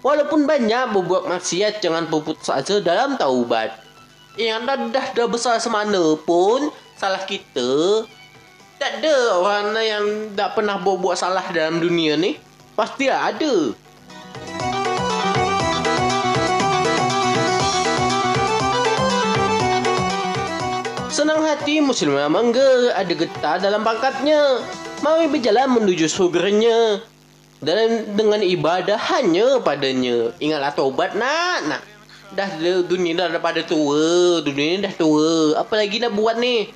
[0.00, 3.76] walaupun banyak berbuat maksiat jangan berputus asa dalam taubat.
[4.40, 8.08] Yang dah, dah, dah besar semana pun salah kita.
[8.80, 12.40] Tak ada orang yang tak pernah buat-buat salah dalam dunia ni.
[12.72, 13.76] Pasti ada
[21.16, 24.60] Senang hati muslimah mangga ada getah dalam pangkatnya.
[25.00, 27.00] Mari berjalan menuju surganya.
[27.64, 30.36] Dan dengan ibadah hanya padanya.
[30.44, 31.82] Ingatlah tobat nak, nak.
[32.36, 34.44] Dah dunia dah pada tua.
[34.44, 35.56] Dunia ni dah tua.
[35.56, 36.68] Apa lagi nak buat ni?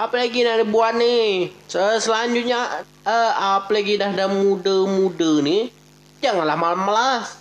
[0.00, 1.52] Apa lagi nak buat ni?
[1.68, 5.68] Selanjutnya, uh, apa lagi dah dah muda-muda ni?
[6.24, 7.39] Janganlah malas-malas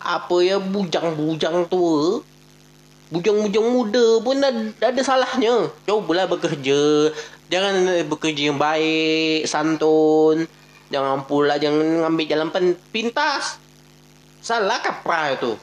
[0.00, 2.24] apa ya bujang-bujang tua
[3.12, 7.12] bujang-bujang muda pun ada, ada salahnya cubalah bekerja
[7.50, 10.46] Jangan bekerja yang baik, santun.
[10.86, 13.58] Jangan pula jangan ngambil jalan pen- pintas.
[14.38, 15.58] Salah kaprah itu.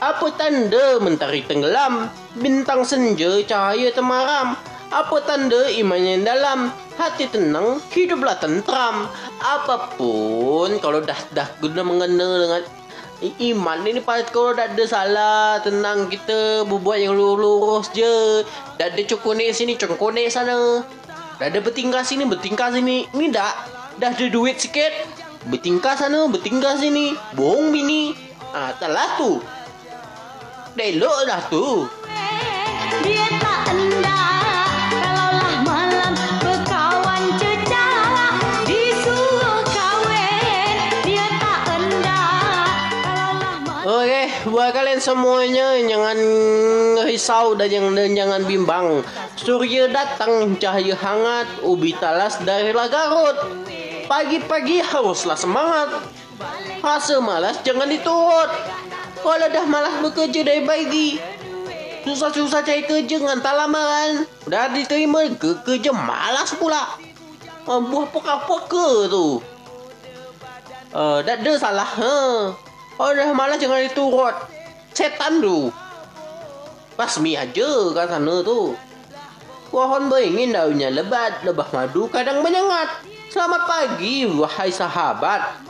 [0.00, 2.08] Apa tanda mentari tenggelam,
[2.40, 4.56] bintang senja cahaya temaram?
[4.88, 9.04] Apa tanda iman yang dalam, hati tenang, hiduplah tentram.
[9.36, 12.62] Apapun kalau dah dah guna mengena dengan
[13.20, 18.40] iman ini pas kalau dah ada salah tenang kita berbuat yang lurus je.
[18.80, 20.80] Dah ada cokonek sini, cokonek sana.
[21.36, 23.12] Dah ada bertingkah sini, bertingkah sini.
[23.12, 23.52] Ini dah
[24.00, 24.90] dah ada duit sikit.
[25.52, 27.12] Bertingkah sana, bertingkah sini.
[27.36, 28.16] Bohong bini.
[28.56, 29.44] Ah, salah tu.
[30.72, 31.97] Dah elok dah tu.
[44.98, 46.18] Kalian semuanya jangan
[47.06, 48.86] risau dan jangan, jangan bimbang.
[49.38, 53.38] Surya datang cahaya hangat, ubi talas darilah Garut.
[54.10, 56.02] Pagi-pagi haruslah semangat.
[56.82, 58.50] Rasa malas jangan diturut.
[59.22, 61.22] Kalau dah malas bekerja dari pagi,
[62.02, 64.26] susah-susah cari kerja ngantar lamaran.
[64.50, 66.98] Dah diterima ke kerja malas pula.
[67.70, 69.38] Ah, buah poka-poka tu.
[70.90, 71.86] Uh, dah ada salah.
[71.86, 72.18] Ha.
[72.98, 74.57] Oh dah malas jangan diturut.
[74.98, 75.70] Setan tu.
[76.98, 78.74] Basmi aja kat sana tu.
[79.70, 83.06] Pohon beringin daunnya lebat, lebah madu kadang menyengat.
[83.30, 85.62] Selamat pagi, wahai sahabat.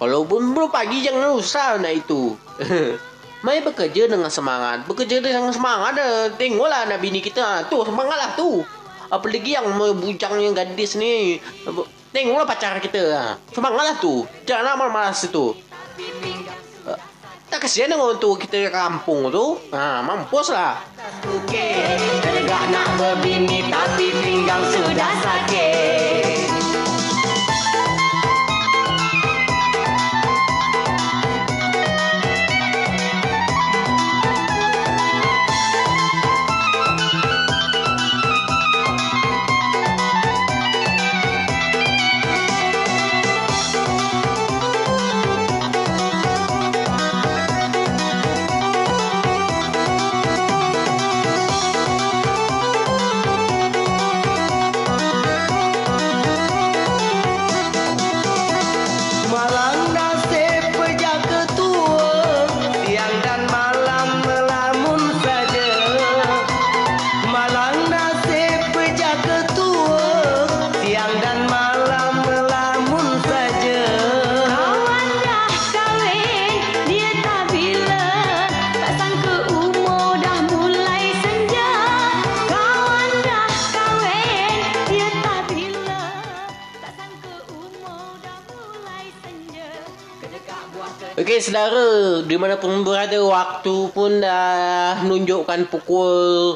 [0.00, 2.32] Kalau belum pagi jangan usah nak itu.
[3.44, 4.88] Mari bekerja dengan semangat.
[4.88, 6.32] Bekerja dengan semangat dah.
[6.40, 7.44] Tengoklah anak bini kita.
[7.44, 8.64] Ha, tu semangatlah tu.
[9.12, 11.36] Apalagi yang bujang yang gadis ni.
[12.16, 13.02] Tengoklah pacar kita.
[13.12, 13.24] Ha.
[13.52, 14.24] Semangatlah tu.
[14.48, 15.52] Jangan malas-malas itu.
[17.50, 19.58] Tak kasihan dengan untuk kita ke kampung tu.
[19.74, 20.86] Ha, mampus lah.
[22.22, 26.59] Tegak nak berbini tapi pinggang sudah sakit.
[91.40, 96.54] Saudara, di mana pun berada waktu pun dah nunjukkan pukul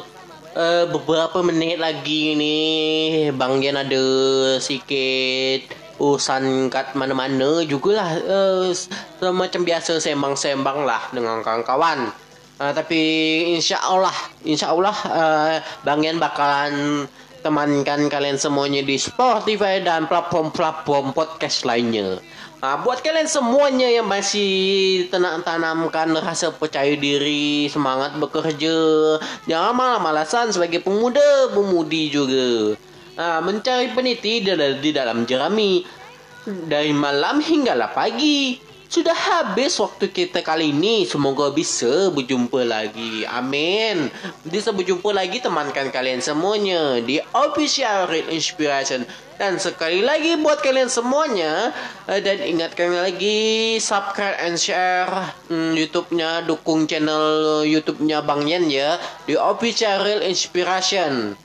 [0.55, 2.55] uh, beberapa minit lagi ni
[3.33, 4.03] Bang Jan ada
[4.61, 8.69] sikit urusan kat mana-mana jugalah uh,
[9.33, 12.13] macam biasa sembang-sembang lah dengan kawan-kawan.
[12.55, 13.01] Uh, tapi
[13.57, 14.15] insya-Allah,
[14.47, 17.05] insya-Allah uh, Bang Jan bakalan
[17.45, 22.17] temankan kalian semuanya di Spotify dan platform-platform podcast lainnya.
[22.65, 28.73] Ha, buat kalian semuanya yang masih tanam-tanamkan rasa percaya diri, semangat bekerja,
[29.45, 32.73] jangan malas-malasan sebagai pemuda, pemudi juga.
[33.21, 34.41] Ha, mencari peniti
[34.81, 35.85] di dalam jerami
[36.65, 38.57] dari malam hinggalah pagi.
[38.95, 41.03] Sudah habis waktu kita kali ini.
[41.03, 43.27] Semoga bisa berjumpa lagi.
[43.27, 44.07] Amin.
[44.47, 49.03] Bisa berjumpa lagi temankan kalian semuanya di Official Real Inspiration.
[49.35, 51.75] Dan sekali lagi buat kalian semuanya
[52.07, 55.11] eh, dan ingatkan lagi subscribe and share
[55.51, 58.95] hmm, YouTube-nya, dukung channel YouTube-nya Bang Yen ya
[59.27, 61.35] di Official Real Inspiration.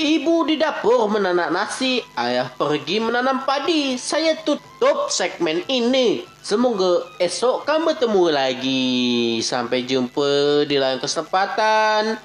[0.00, 4.00] Ibu di dapur menanak nasi, ayah pergi menanam padi.
[4.00, 6.24] Saya tutup segmen ini.
[6.40, 8.96] Semoga esok kan bertemu lagi.
[9.44, 12.16] Sampai jumpa di lain kesempatan.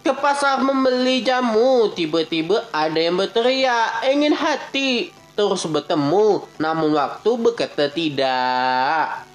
[0.00, 4.08] Ke pasar membeli jamu, tiba-tiba ada yang berteriak.
[4.08, 9.28] Ingin hati terus bertemu, namun waktu berkata tidak.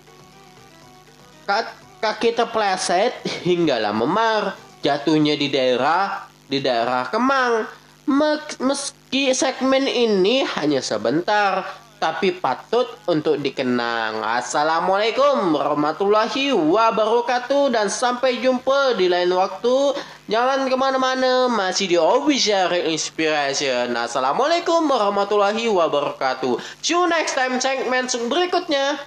[2.01, 4.57] Kaki terpleset hinggalah memar.
[4.81, 7.82] Jatuhnya di daerah di daerah Kemang.
[8.03, 11.63] Meski segmen ini hanya sebentar,
[12.03, 14.19] tapi patut untuk dikenang.
[14.19, 19.95] Assalamualaikum warahmatullahi wabarakatuh dan sampai jumpa di lain waktu.
[20.27, 23.95] Jangan ke mana-mana, masih di Official Inspiration.
[23.95, 26.59] Assalamualaikum warahmatullahi wabarakatuh.
[26.83, 28.99] See you next time segmen berikutnya.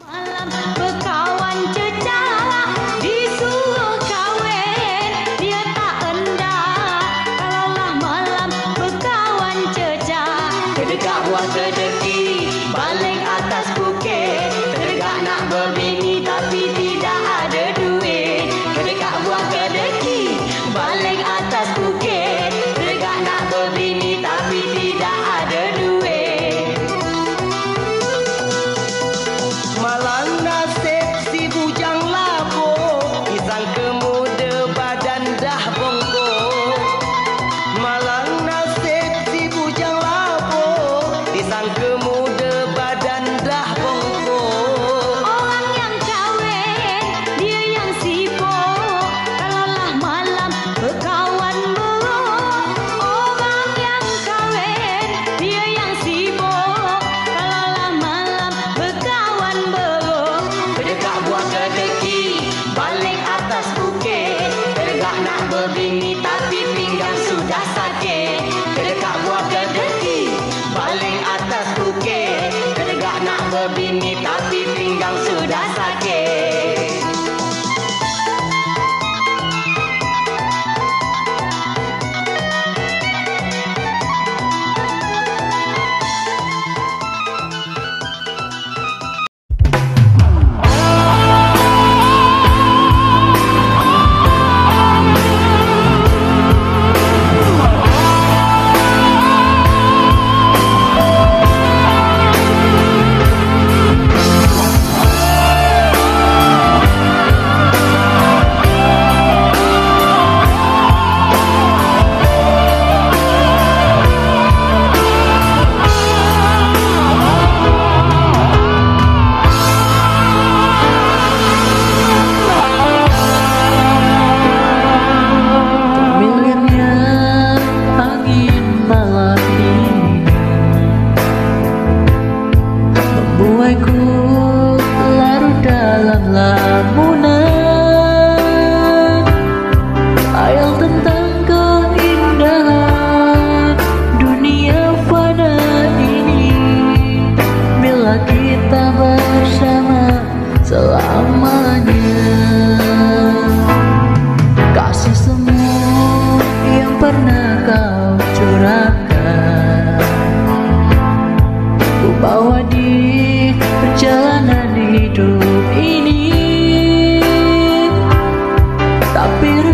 [0.00, 0.48] Malam
[0.80, 2.59] berkawan secara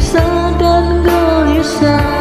[0.01, 2.16] xa đến gối xa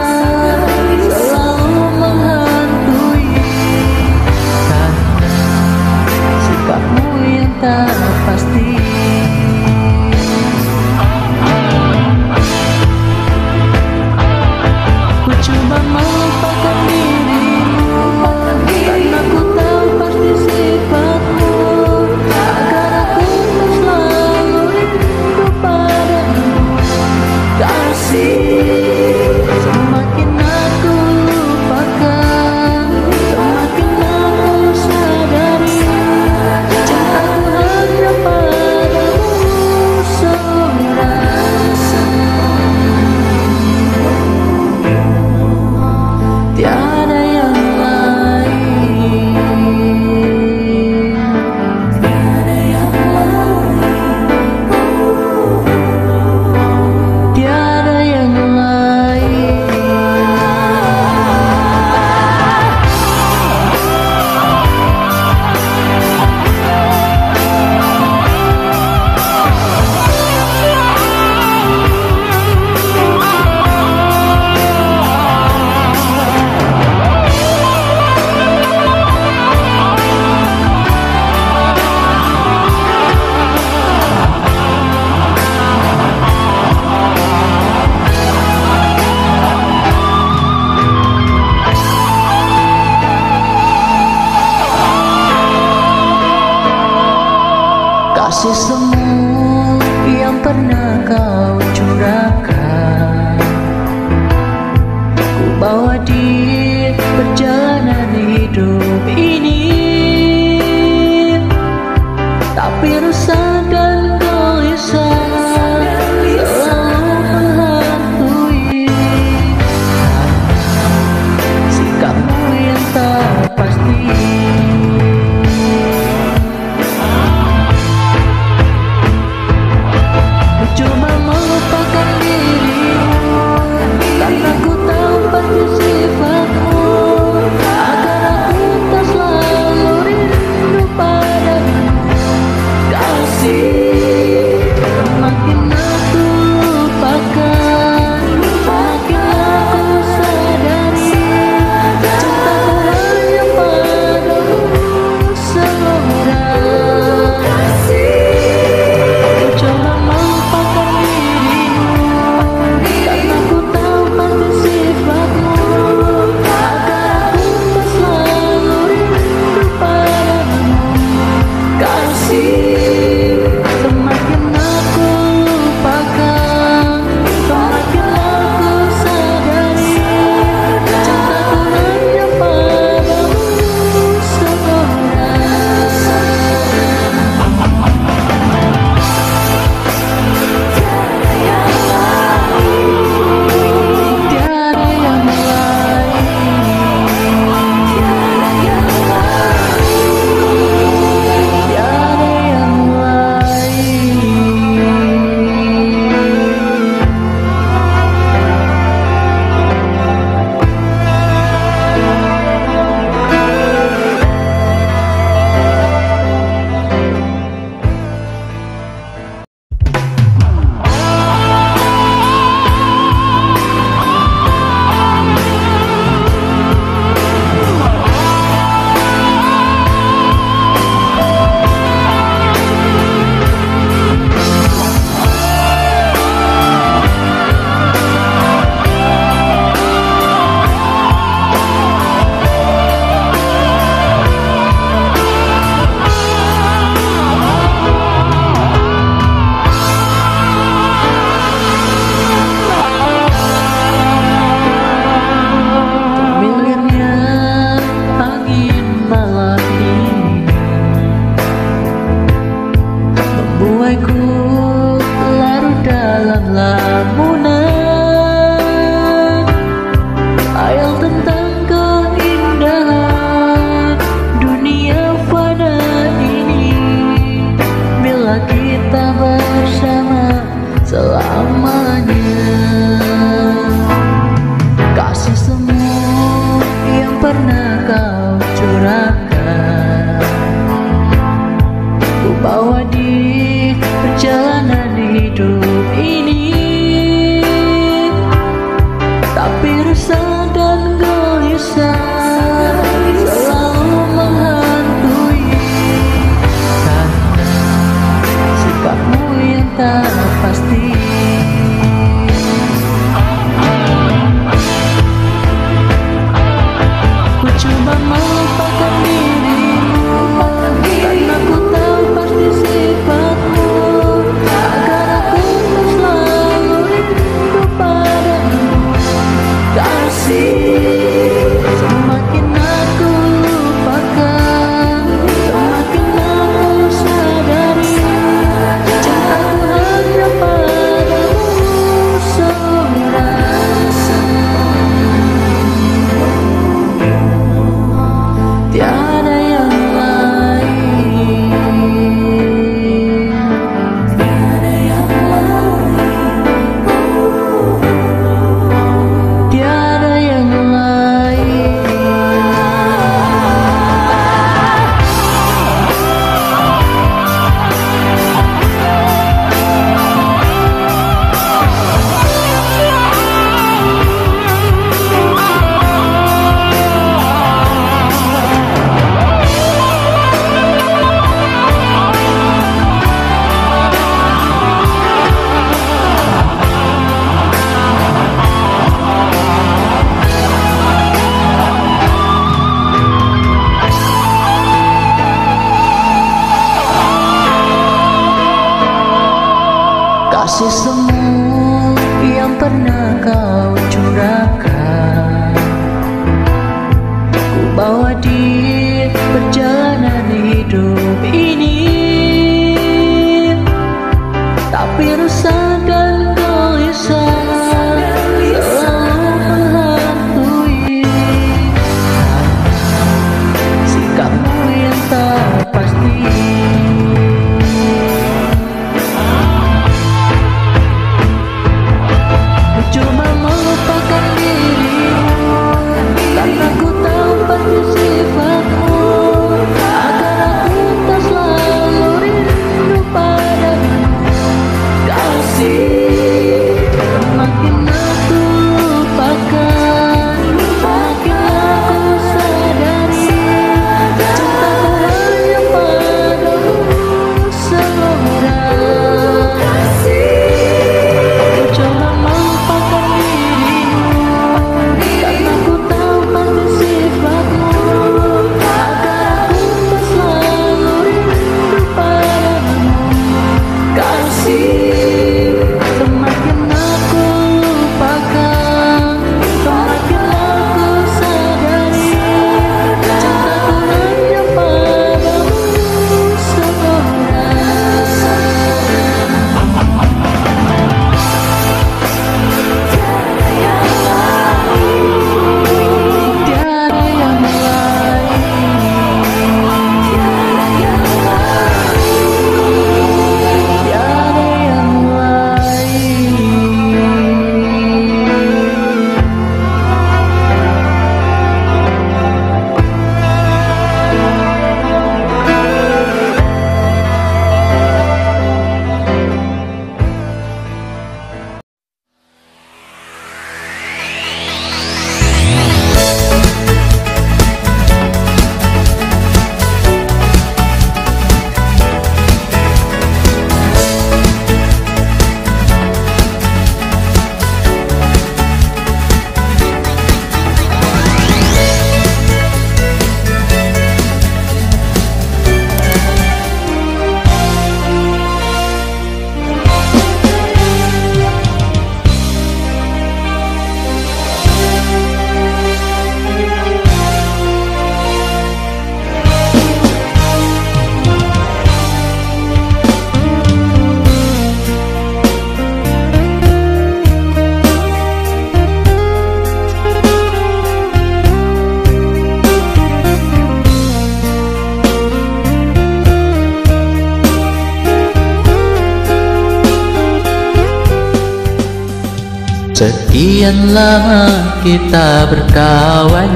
[583.46, 586.34] Sekian lama kita berkawan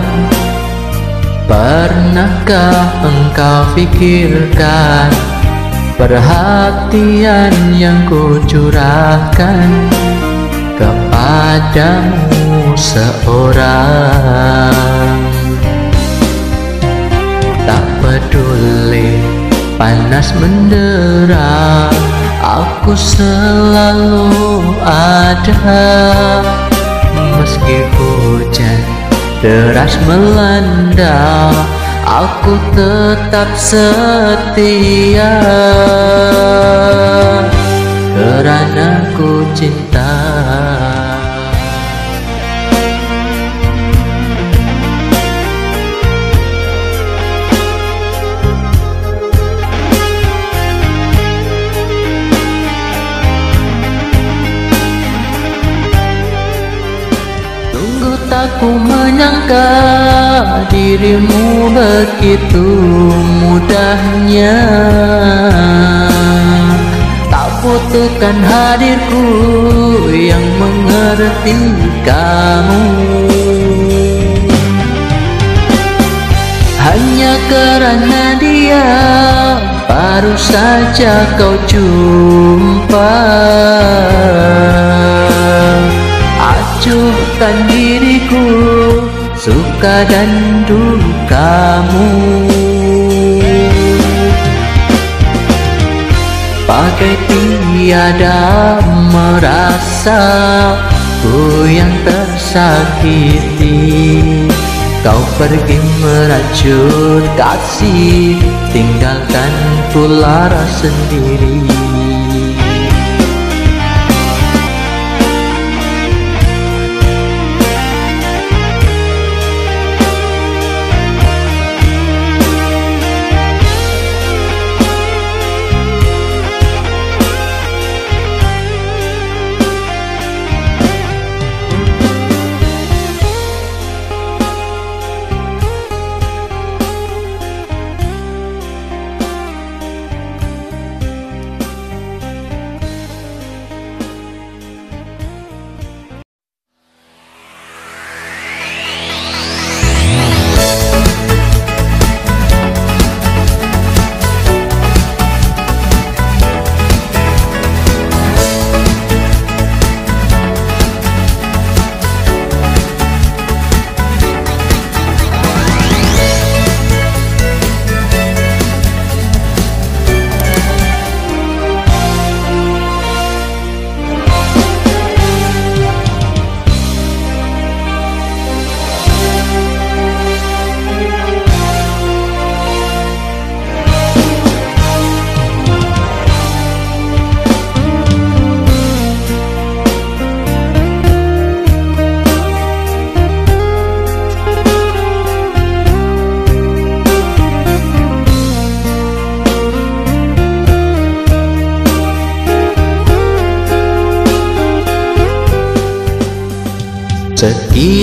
[1.50, 5.10] Pernahkah engkau pikirkan
[5.98, 9.90] Perhatian yang ku curahkan
[10.78, 13.58] Kepadamu seorang?
[17.66, 19.18] Tak peduli
[19.82, 21.90] panas mendera
[22.46, 25.90] Aku selalu ada
[27.40, 28.84] Meski hujan
[29.40, 31.48] deras melanda
[32.10, 35.30] Aku tetap setia.
[38.18, 40.29] Kerana ku cinta
[58.60, 59.72] Sungguh tak ku menyangka
[60.68, 62.68] dirimu begitu
[63.40, 64.60] mudahnya.
[67.32, 69.28] Tak butuhkan hadirku
[70.12, 71.56] yang mengerti
[72.04, 72.84] kamu.
[76.84, 78.88] Hanya kerana dia
[79.88, 83.16] baru saja kau jumpa
[86.80, 88.48] Acuhkan diriku
[89.36, 92.08] suka dan dukamu.
[96.64, 98.80] Bagai tiada
[99.12, 100.24] merasa
[101.20, 103.84] ku yang tersakiti.
[105.04, 108.40] Kau pergi meracun kasih
[108.72, 109.52] Tinggalkan
[109.92, 111.60] ku lara sendiri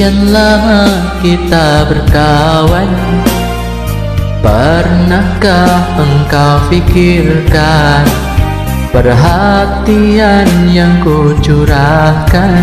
[0.07, 0.87] Sekian lama
[1.19, 2.87] kita berkawan
[4.39, 8.07] Pernahkah engkau pikirkan
[8.95, 12.63] Perhatian yang ku curahkan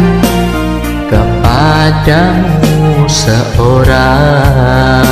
[1.12, 5.04] Kepadamu seorang?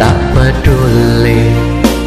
[0.00, 1.52] Tak peduli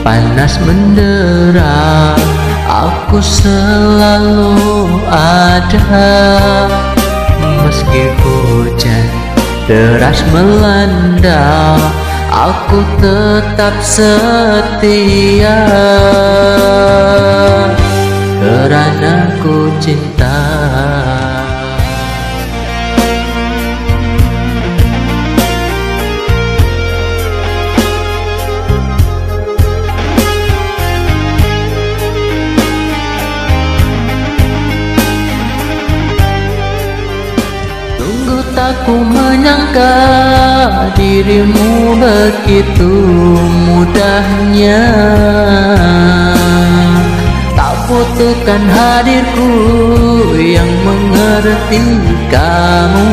[0.01, 2.17] panas mendera
[2.65, 5.85] Aku selalu ada
[7.67, 9.07] Meski hujan
[9.67, 11.75] deras melanda
[12.31, 15.59] Aku tetap setia.
[18.39, 20.36] Kerana ku cinta
[38.87, 39.99] ku menyangka
[40.95, 42.87] dirimu begitu
[43.67, 44.83] mudahnya.
[47.51, 49.51] Tak butuhkan hadirku
[50.39, 51.83] yang mengerti
[52.31, 53.11] kamu.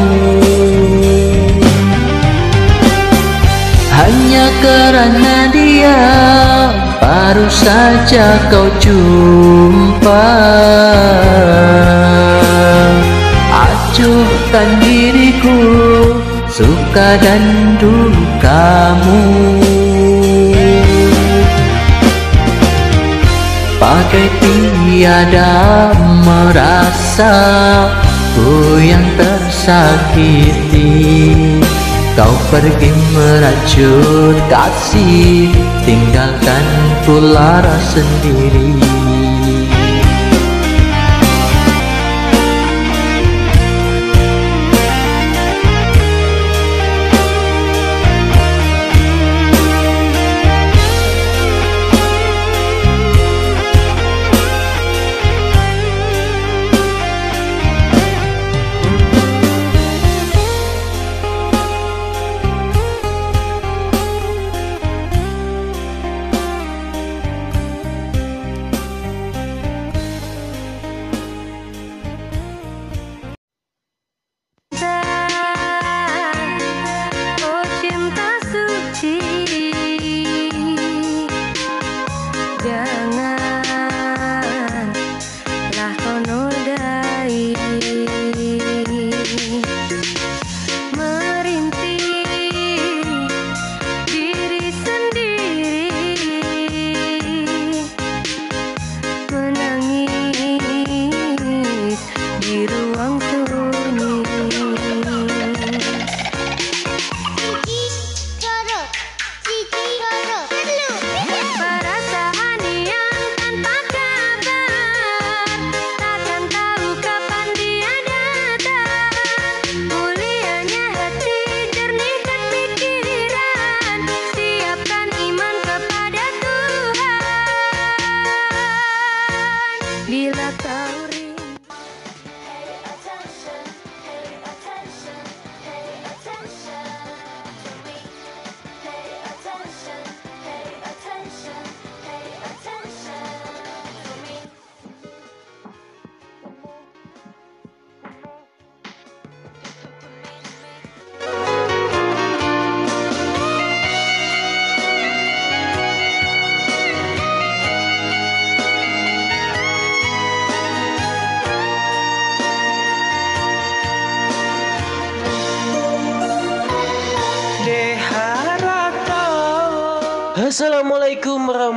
[3.91, 5.99] Hanya kerana dia
[7.03, 10.31] baru saja kau jumpa
[13.95, 15.55] acuhkan diriku
[16.51, 17.43] Suka dan
[17.79, 19.23] dukamu.
[23.79, 25.91] Pakai tiada
[26.27, 27.35] merasa
[28.35, 30.91] Ku yang tersakiti.
[32.15, 35.51] Kau pergi merajut kasih
[35.83, 36.67] Tinggalkan
[37.07, 38.75] ku lara sendiri.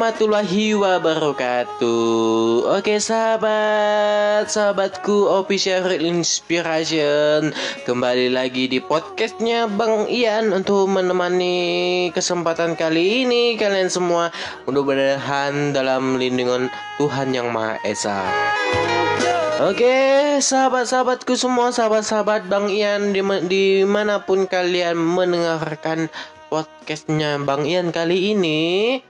[0.07, 1.99] Warahmatullahi wabarakatuh.
[2.79, 7.51] Oke sahabat Sahabatku Official Inspiration.
[7.83, 14.31] Kembali lagi di podcastnya Bang Ian Untuk menemani kesempatan kali ini Kalian semua.
[14.63, 18.31] Mudah-mudahan dalam lindungan Tuhan Yang Maha Esa.
[19.59, 26.07] Oke, sahabat-sahabatku semua, sahabat-sahabat Bang Ian dim- di mana pun kalian mendengarkan
[26.47, 29.03] podcastnya Bang Ian kali ini.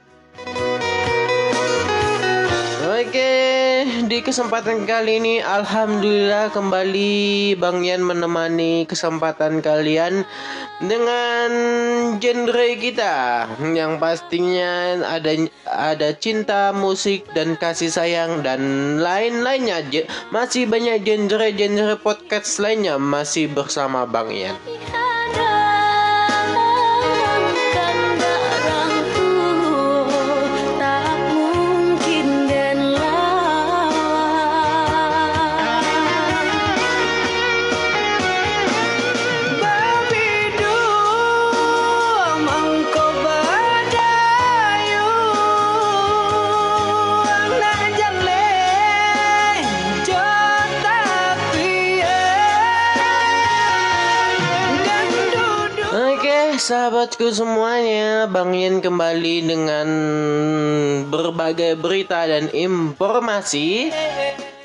[3.08, 10.28] Oke, di kesempatan kali ini Alhamdulillah kembali Bang Ian menemani kesempatan kalian
[10.84, 11.50] dengan
[12.20, 18.60] genre kita yang pastinya ada ada cinta, musik dan kasih sayang dan
[19.00, 19.88] lain-lainnya.
[20.36, 24.60] Masih banyak genre-genre podcast lainnya masih bersama Bang Ian.
[56.68, 59.88] Sahabatku semuanya, Bang Ian kembali dengan
[61.08, 63.88] berbagai berita dan informasi.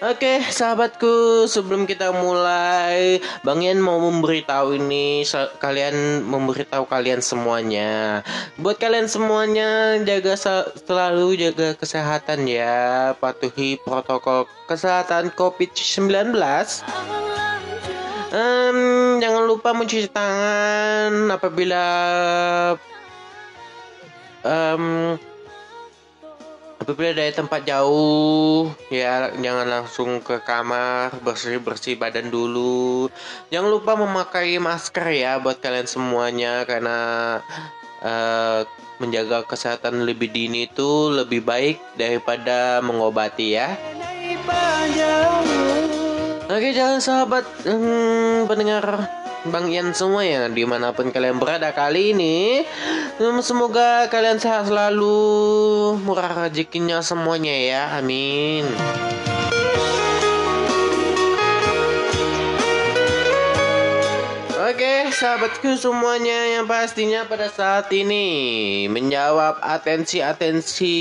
[0.02, 5.22] Oke, sahabatku, sebelum kita mulai, Bang Ian mau memberitahu ini
[5.62, 8.26] kalian memberitahu kalian semuanya.
[8.58, 10.34] Buat kalian semuanya jaga
[10.82, 16.34] selalu jaga kesehatan ya, patuhi protokol kesehatan COVID-19.
[18.32, 18.78] Em,
[19.20, 21.84] jangan lupa mencuci tangan apabila
[24.40, 24.84] em,
[26.80, 28.72] apabila dari tempat jauh.
[28.88, 33.12] Ya jangan langsung ke kamar bersih bersih badan dulu.
[33.52, 36.98] Jangan lupa memakai masker ya buat kalian semuanya karena
[38.00, 38.64] eh,
[38.96, 43.76] menjaga kesehatan lebih dini itu lebih baik daripada mengobati ya
[46.52, 49.08] Oke jangan sahabat hmm, pendengar
[49.48, 52.60] Bang Ian semua ya di mana pun kalian berada kali ini.
[53.16, 55.16] Hmm, Semoga kalian sehat selalu
[56.04, 58.68] Murah rezekinya semuanya ya Amin.
[64.60, 71.00] Oke, sahabatku semuanya yang pastinya pada saat ini menjawab atensi-atensi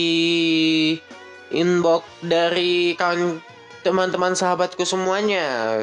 [1.52, 3.51] inbox dari kawan
[3.82, 5.82] teman-teman sahabatku semuanya.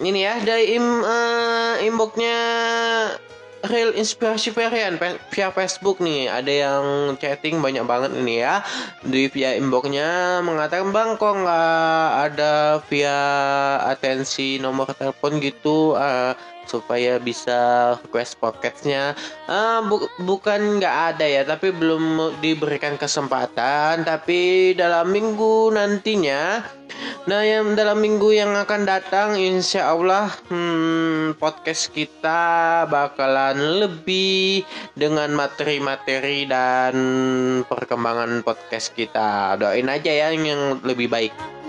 [0.00, 2.38] Ini ya dari im, eh, inboxnya
[3.62, 4.98] Real Inspirasi Varian
[5.30, 6.84] via Facebook nih ada yang
[7.22, 8.58] chatting banyak banget ini ya
[9.06, 13.18] di via inboxnya mengatakan bang kok nggak ada via
[13.86, 16.34] atensi nomor telepon gitu eh,
[16.66, 19.14] supaya bisa request pocketnya.
[19.48, 24.04] Ah, bu- bukan nggak ada ya tapi belum diberikan kesempatan.
[24.04, 26.62] Tapi dalam minggu nantinya
[27.22, 34.66] nah yang dalam minggu yang akan datang insya Allah hmm, podcast kita bakalan lebih
[34.98, 36.94] dengan materi-materi dan
[37.64, 39.54] perkembangan podcast kita.
[39.56, 41.61] Doain aja ya yang lebih baik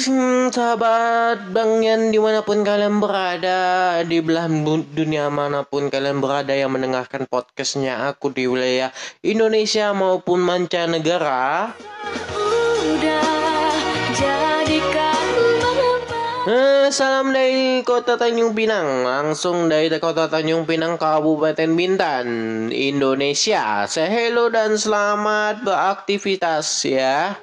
[0.00, 6.24] sahabat Bang Yan di mana pun kalian berada Di belahan bu- dunia mana pun kalian
[6.24, 8.88] berada yang mendengarkan podcastnya aku di wilayah
[9.20, 11.76] Indonesia maupun mancanegara.
[16.48, 22.28] Eh, Salam dari kota Tanjung Pinang Langsung dari kota Tanjung Pinang Kabupaten Bintan
[22.72, 23.84] Indonesia.
[23.84, 27.36] Say dan selamat beraktivitas ya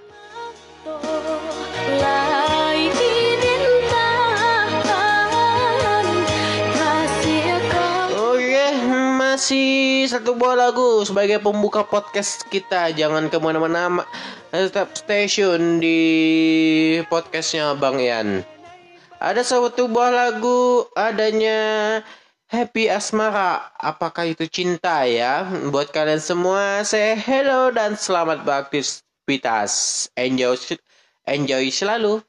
[9.37, 12.89] masih satu buah lagu sebagai pembuka podcast kita.
[12.89, 14.09] Jangan ke mana-mana, ma-
[14.49, 15.99] tetap station di
[17.05, 18.41] podcastnya Bang Ian.
[19.21, 22.01] Ada satu buah lagu adanya
[22.49, 23.71] Happy Asmara.
[23.77, 25.45] Apakah itu cinta ya?
[25.69, 29.71] Buat kalian semua, saya hello dan selamat beraktivitas.
[30.17, 30.57] Enjoy,
[31.27, 32.26] enjoy selalu.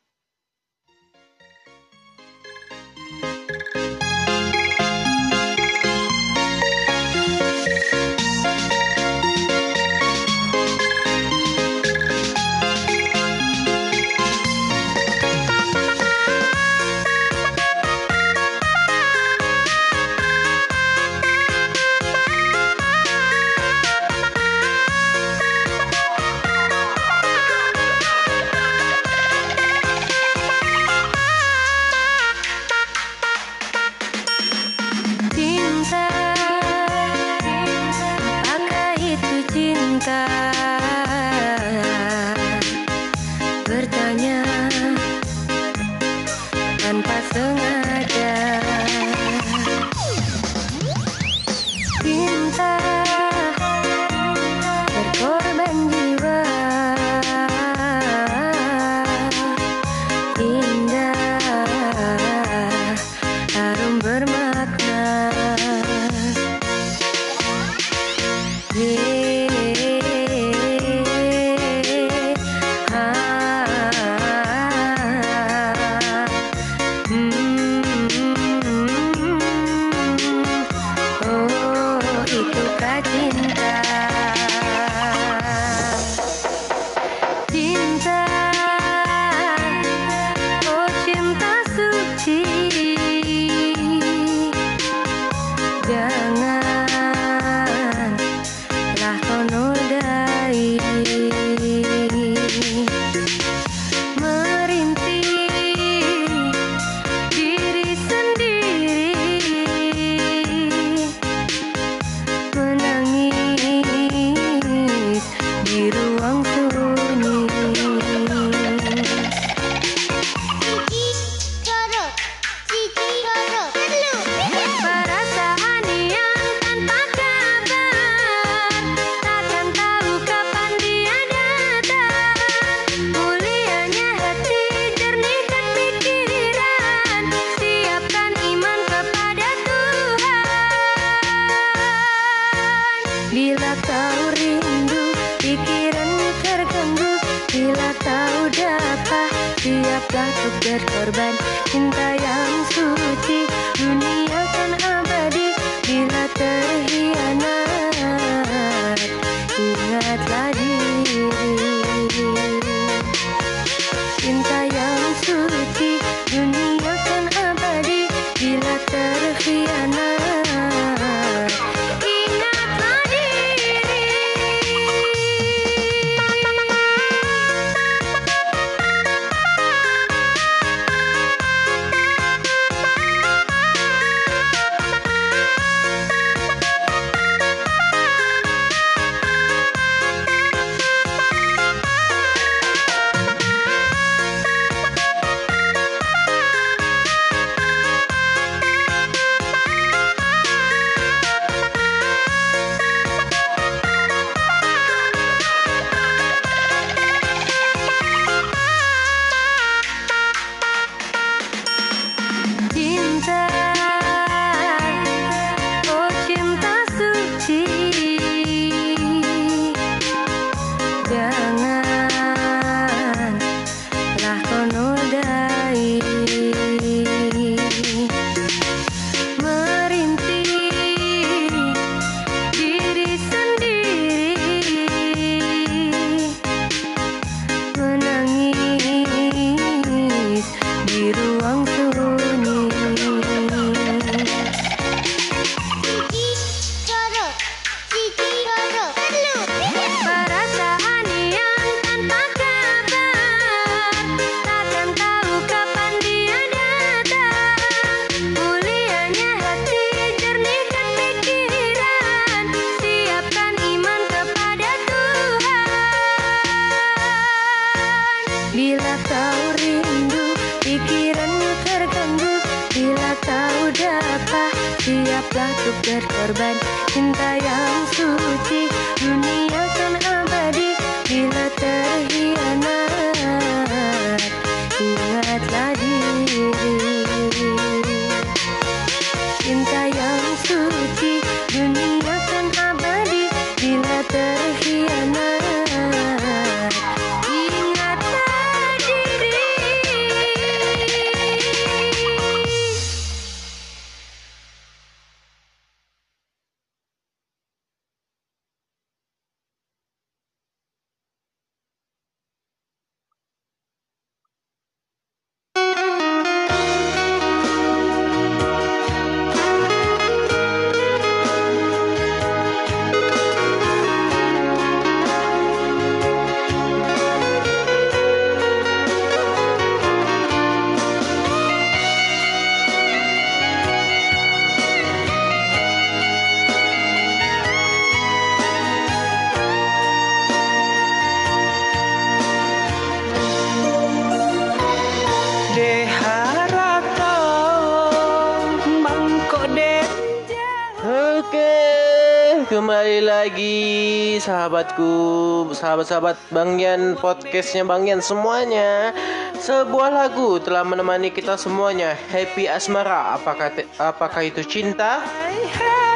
[354.59, 358.91] Sahabatku, sahabat-sahabat Bang Yan, podcastnya Bang Yan semuanya.
[359.39, 361.95] Sebuah lagu telah menemani kita semuanya.
[362.11, 364.99] Happy Asmara, apakah apakah itu cinta?
[364.99, 365.88] Oke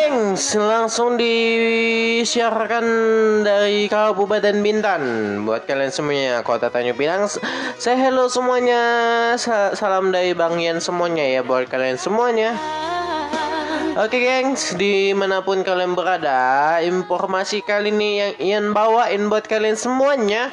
[0.00, 2.86] gengs, langsung disiarkan
[3.44, 5.02] dari Kabupaten Bintan.
[5.44, 7.28] Buat kalian semuanya, Kota Tanjung Pinang
[7.76, 8.80] Saya hello semuanya.
[9.36, 12.56] Sa- Salam dari Bang Yan semuanya ya Buat kalian semuanya.
[14.00, 19.74] Oke gengs, di mana pun kalian berada Informasi kali ini yang Ian bawain buat kalian
[19.74, 20.48] semuanya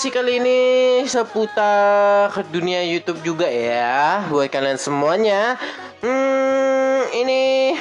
[0.00, 0.60] informasi kali ini
[1.04, 5.60] seputar dunia YouTube juga ya buat kalian semuanya.
[6.00, 7.76] Hmm, ini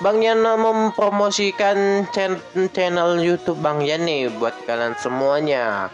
[0.00, 2.40] Bang Yan mempromosikan chan-
[2.72, 5.92] channel YouTube Bang Yan nih buat kalian semuanya.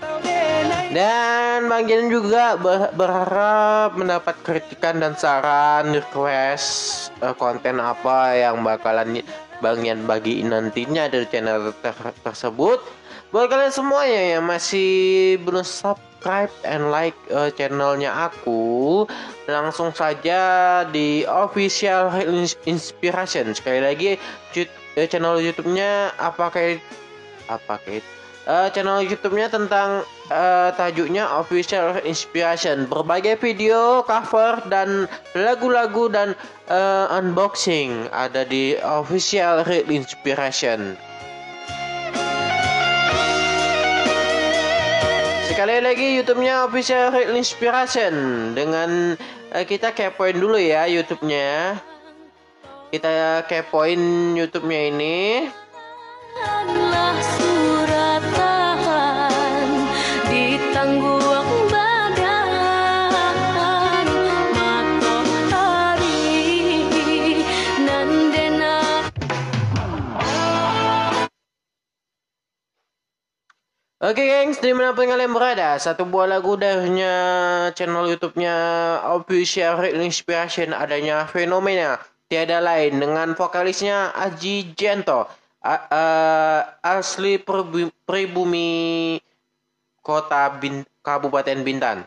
[0.94, 8.62] Dan Bang Yan juga ber- berharap mendapat kritikan dan saran request eh, konten apa yang
[8.62, 9.18] bakalan
[9.58, 12.78] Bang Yan bagiin nantinya dari channel ter- tersebut.
[13.34, 19.02] Buat kalian semuanya yang masih belum subscribe and like eh, channelnya aku,
[19.50, 23.50] langsung saja di official Ins- inspiration.
[23.50, 24.10] Sekali lagi
[24.54, 26.78] eh, channel YouTube-nya apa kayak
[27.50, 28.06] apa kayak
[28.46, 32.86] eh, channel YouTube-nya tentang eh, tajuknya Official Inspiration.
[32.86, 36.38] Berbagai video, cover dan lagu-lagu dan
[36.70, 40.94] eh, unboxing ada di Official Real Inspiration.
[45.66, 48.14] Sekali lagi YouTube-nya Official Real Inspiration
[48.54, 49.18] dengan
[49.50, 51.82] eh, kita kepoin dulu ya YouTube-nya.
[52.94, 53.98] Kita kepoin
[54.38, 55.50] YouTube-nya ini.
[73.96, 77.16] Oke gengs, di mana pun kalian berada, satu buah lagu darinya
[77.72, 78.52] channel YouTube-nya
[79.16, 81.96] Official Real Inspiration adanya fenomena
[82.28, 85.24] tiada lain dengan vokalisnya Aji Jento,
[85.64, 89.16] A- eh, asli Pribu- pribumi
[90.04, 92.04] kota Bin- Kabupaten Bintan.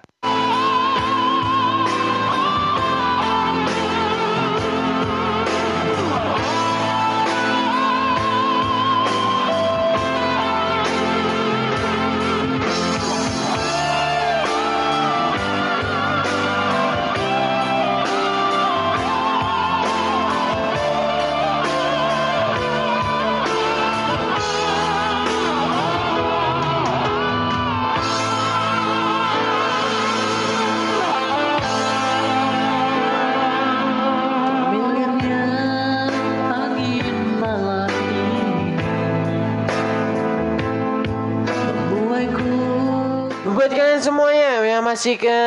[44.99, 45.39] Masih ke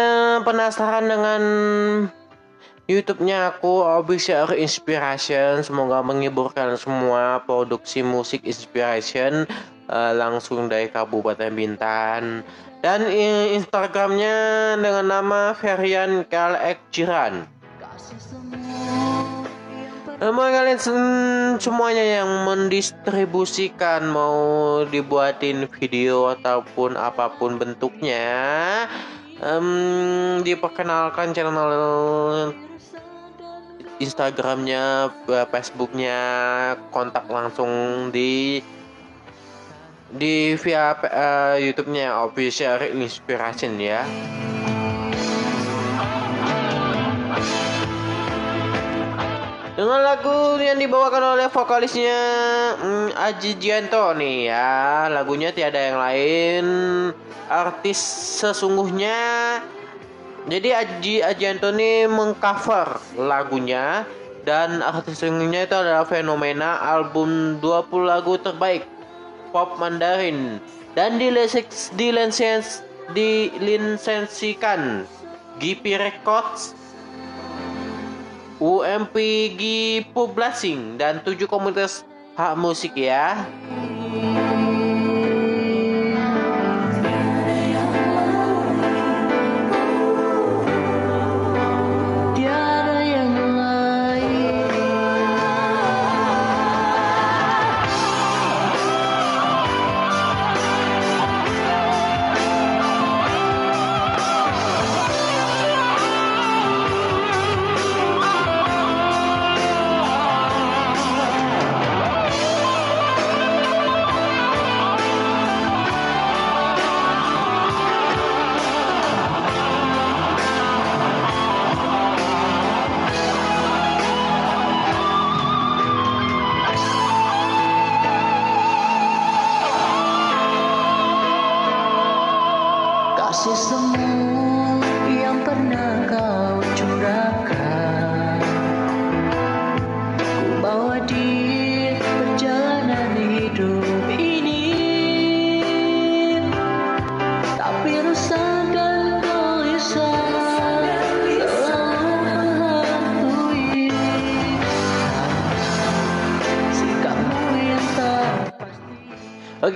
[0.48, 1.42] penasaran dengan
[2.88, 9.44] YouTube-nya aku Official Inspiration semoga menghibur kalian semua produksi musik inspiration
[9.92, 12.40] eh, langsung dari Kabupaten Bintan
[12.80, 13.04] dan
[13.52, 17.44] Instagramnya dengan nama Ferian Kalek Jiran.
[20.16, 28.32] Semua kalian sem- semuanya yang mendistribusikan mau dibuatin video ataupun apa pun bentuknya
[29.42, 31.58] em, diperkenalkan channel
[34.02, 36.20] Instagramnya, eh, Facebooknya,
[36.90, 37.70] kontak langsung
[38.10, 38.58] di
[40.12, 44.02] di via eh, YouTube-nya Official Inspiration ya.
[49.82, 52.20] Dengan lagu yang dibawakan oleh vokalisnya
[52.78, 55.10] mm, Aji Gianto nih ya.
[55.10, 56.64] Lagunya tiada yang lain.
[57.50, 57.98] Artis
[58.38, 59.18] sesungguhnya.
[60.46, 64.06] Jadi Aji Ajianto ini mengcover lagunya.
[64.46, 68.86] Dan artis sesungguhnya itu adalah Fenomena Album 20 lagu terbaik
[69.50, 70.62] Pop Mandarin.
[70.94, 72.86] Dan dileseks, dilensens,
[73.18, 75.10] dilisensikan
[75.58, 76.78] GP Records
[78.62, 79.62] UMPG
[80.14, 82.06] Publishing dan 7 komunitas
[82.38, 83.42] hak musik ya.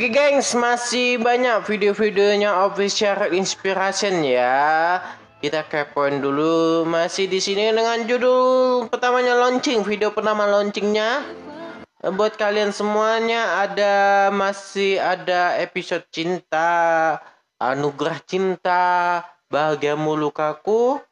[0.07, 5.03] Oke gengs, masih banyak video-videonya official inspiration ya.
[5.43, 11.27] Kita kepoin dulu masih di sini dengan judul pertamanya launching, video pertama launchingnya.
[12.07, 17.19] Buat kalian semuanya ada masih ada episode cinta,
[17.59, 21.03] anugerah cinta, bahagiamu lukaku.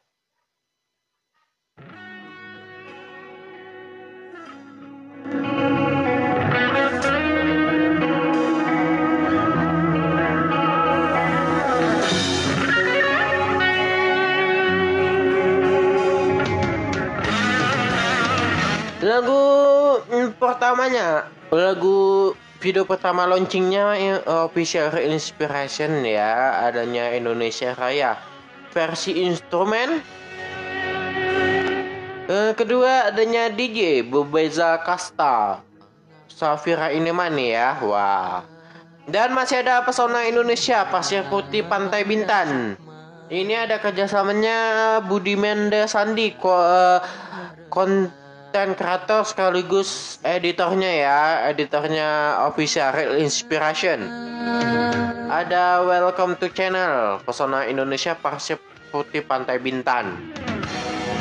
[20.45, 22.31] Pertamanya, lagu
[22.61, 28.21] video pertama launchingnya eh, official inspiration ya, adanya Indonesia Raya
[28.69, 30.05] versi instrumen.
[32.29, 35.65] Eh, kedua adanya DJ Bebeza Kasta,
[36.29, 38.45] Safira Inemani ya, wah.
[39.09, 42.77] Dan masih ada pesona Indonesia Pasir Putih Pantai Bintan.
[43.29, 44.57] Ini ada kerjasamanya
[45.05, 47.01] Budi Mendes Sandi ko, eh,
[48.55, 51.19] konten kreator sekaligus editornya ya,
[51.51, 54.07] editornya official Real Inspiration.
[55.27, 58.55] Ada Welcome to Channel Pesona Indonesia Pasir
[58.95, 60.31] Putih Pantai Bintan.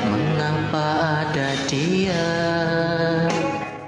[0.06, 0.86] Mengapa
[1.26, 2.22] ada dia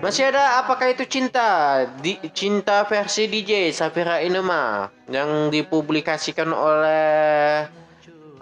[0.02, 1.86] Masih ada apakah itu cinta?
[2.02, 7.62] Di, cinta versi DJ Safira Inema yang dipublikasikan oleh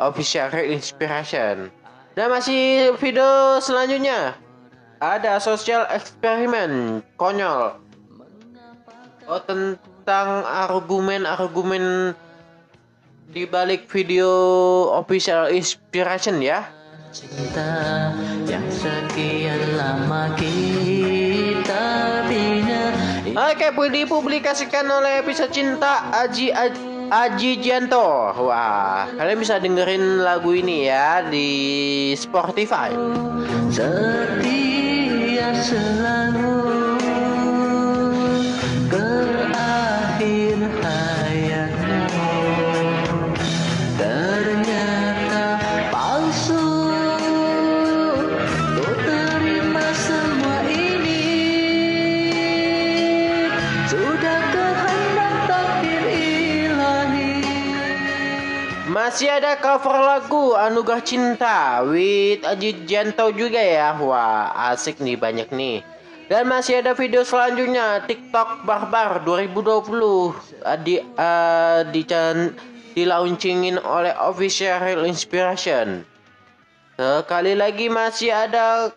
[0.01, 1.69] Official Real Inspiration.
[2.17, 4.41] Dan masih video selanjutnya
[5.05, 7.77] ada social eksperimen konyol.
[9.29, 12.17] Oh tentang argumen-argumen
[13.29, 14.29] di balik video
[14.97, 16.65] Official Inspiration ya.
[17.13, 18.11] Cinta
[18.49, 21.85] yang sekian lama kita
[22.27, 22.91] bina
[23.35, 28.33] Oke, dipublikasikan oleh episode cinta Aji Aji, Aji Gianto.
[28.49, 31.49] Wah, kalian bisa dengerin lagu ini ya di
[32.17, 32.95] Spotify.
[33.69, 36.94] Setia selalu
[59.15, 63.95] Masih ada cover lagu Anugerah Cinta with Aji Gianto juga ya.
[63.95, 65.87] Wah, asik nih banyak nih.
[66.27, 70.35] Dan masih ada video selanjutnya TikTok Barbar 2020 uh,
[70.83, 72.03] di uh, di
[72.99, 76.03] di launchingin oleh Official Inspiration.
[76.99, 78.91] Sekali lagi masih ada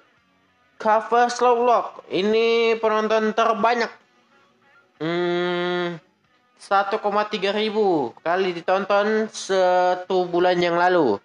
[0.81, 2.09] cover Slow Lock.
[2.09, 3.93] Ini penonton terbanyak.
[4.97, 6.01] Hmm,
[6.57, 11.21] 1,3 ribu kali ditonton satu bulan yang lalu.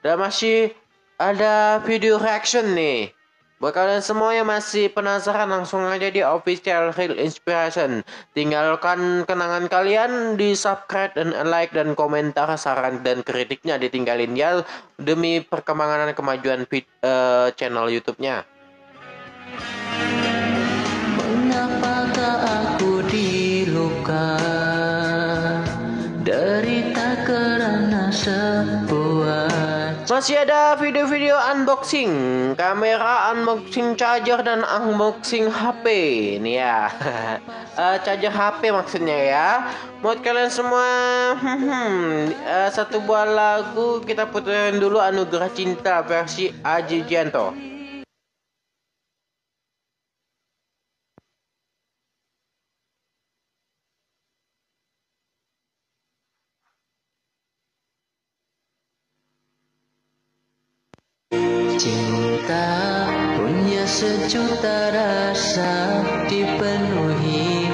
[0.00, 0.72] Dan masih
[1.20, 3.12] ada video reaction nih.
[3.58, 8.06] Buat kalian semua yang masih penasaran langsung aja di official Real Inspiration.
[8.30, 14.62] Tinggalkan kenangan kalian di subscribe dan like dan komentar saran dan kritiknya ditinggalin ya
[14.94, 18.46] demi perkembangan dan kemajuan vid- eh, channel YouTube-nya.
[21.18, 22.97] Mengapakah aku
[30.18, 32.10] Masih ada video-video unboxing,
[32.58, 35.86] kamera unboxing charger dan unboxing HP.
[36.42, 36.90] Nih ya,
[37.78, 39.48] Eh, charger HP maksudnya ya.
[40.02, 40.82] Buat kalian semua,
[42.58, 47.77] eh, satu buah lagu kita puterin dulu Anugerah Cinta versi Aji Gianto.
[64.28, 67.64] Sejuta rasa dipenuhi.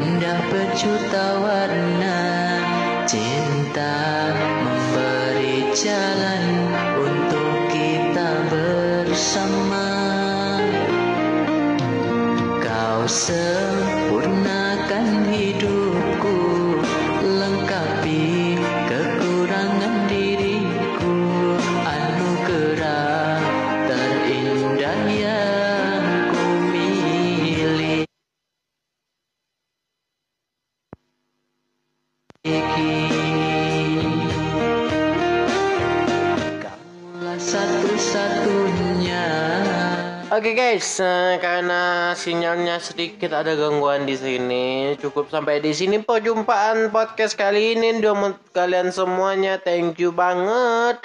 [0.00, 2.03] Indah berjuta warna
[40.74, 47.38] guys, eh, karena sinyalnya sedikit ada gangguan di sini, cukup sampai di sini perjumpaan podcast
[47.38, 48.02] kali ini.
[48.02, 50.98] Untuk kalian semuanya, thank you banget.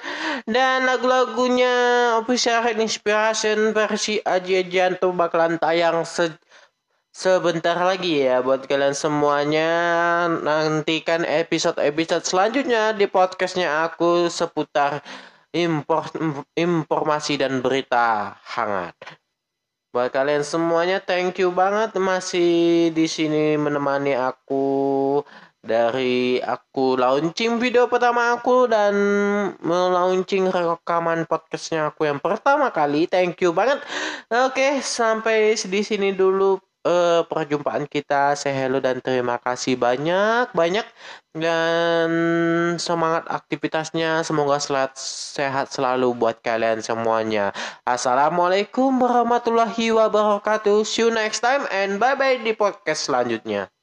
[0.49, 1.69] Dan lagu-lagunya
[2.17, 6.33] official Inspiration versi Aji Janto bakalan tayang se
[7.13, 9.69] sebentar lagi ya buat kalian semuanya.
[10.33, 15.05] Nantikan episode-episode selanjutnya di podcastnya aku seputar
[15.53, 16.09] impor,
[16.57, 18.97] informasi dan berita hangat.
[19.89, 25.25] Buat kalian semuanya, thank you banget masih di sini menemani aku
[25.65, 28.93] dari aku launching video pertama aku dan
[29.65, 33.09] melaunching rekaman podcastnya aku yang pertama kali.
[33.09, 33.81] Thank you banget.
[34.29, 38.35] Oke, sampai di sini dulu eh, perjumpaan kita.
[38.35, 40.85] Say hello dan terima kasih banyak banyak
[41.33, 42.09] dan
[42.77, 44.21] semangat aktivitasnya.
[44.27, 47.55] Semoga selat, sehat selalu buat kalian semuanya.
[47.87, 50.83] Assalamualaikum warahmatullahi wabarakatuh.
[50.83, 53.78] See you next time and bye bye di podcast selanjutnya.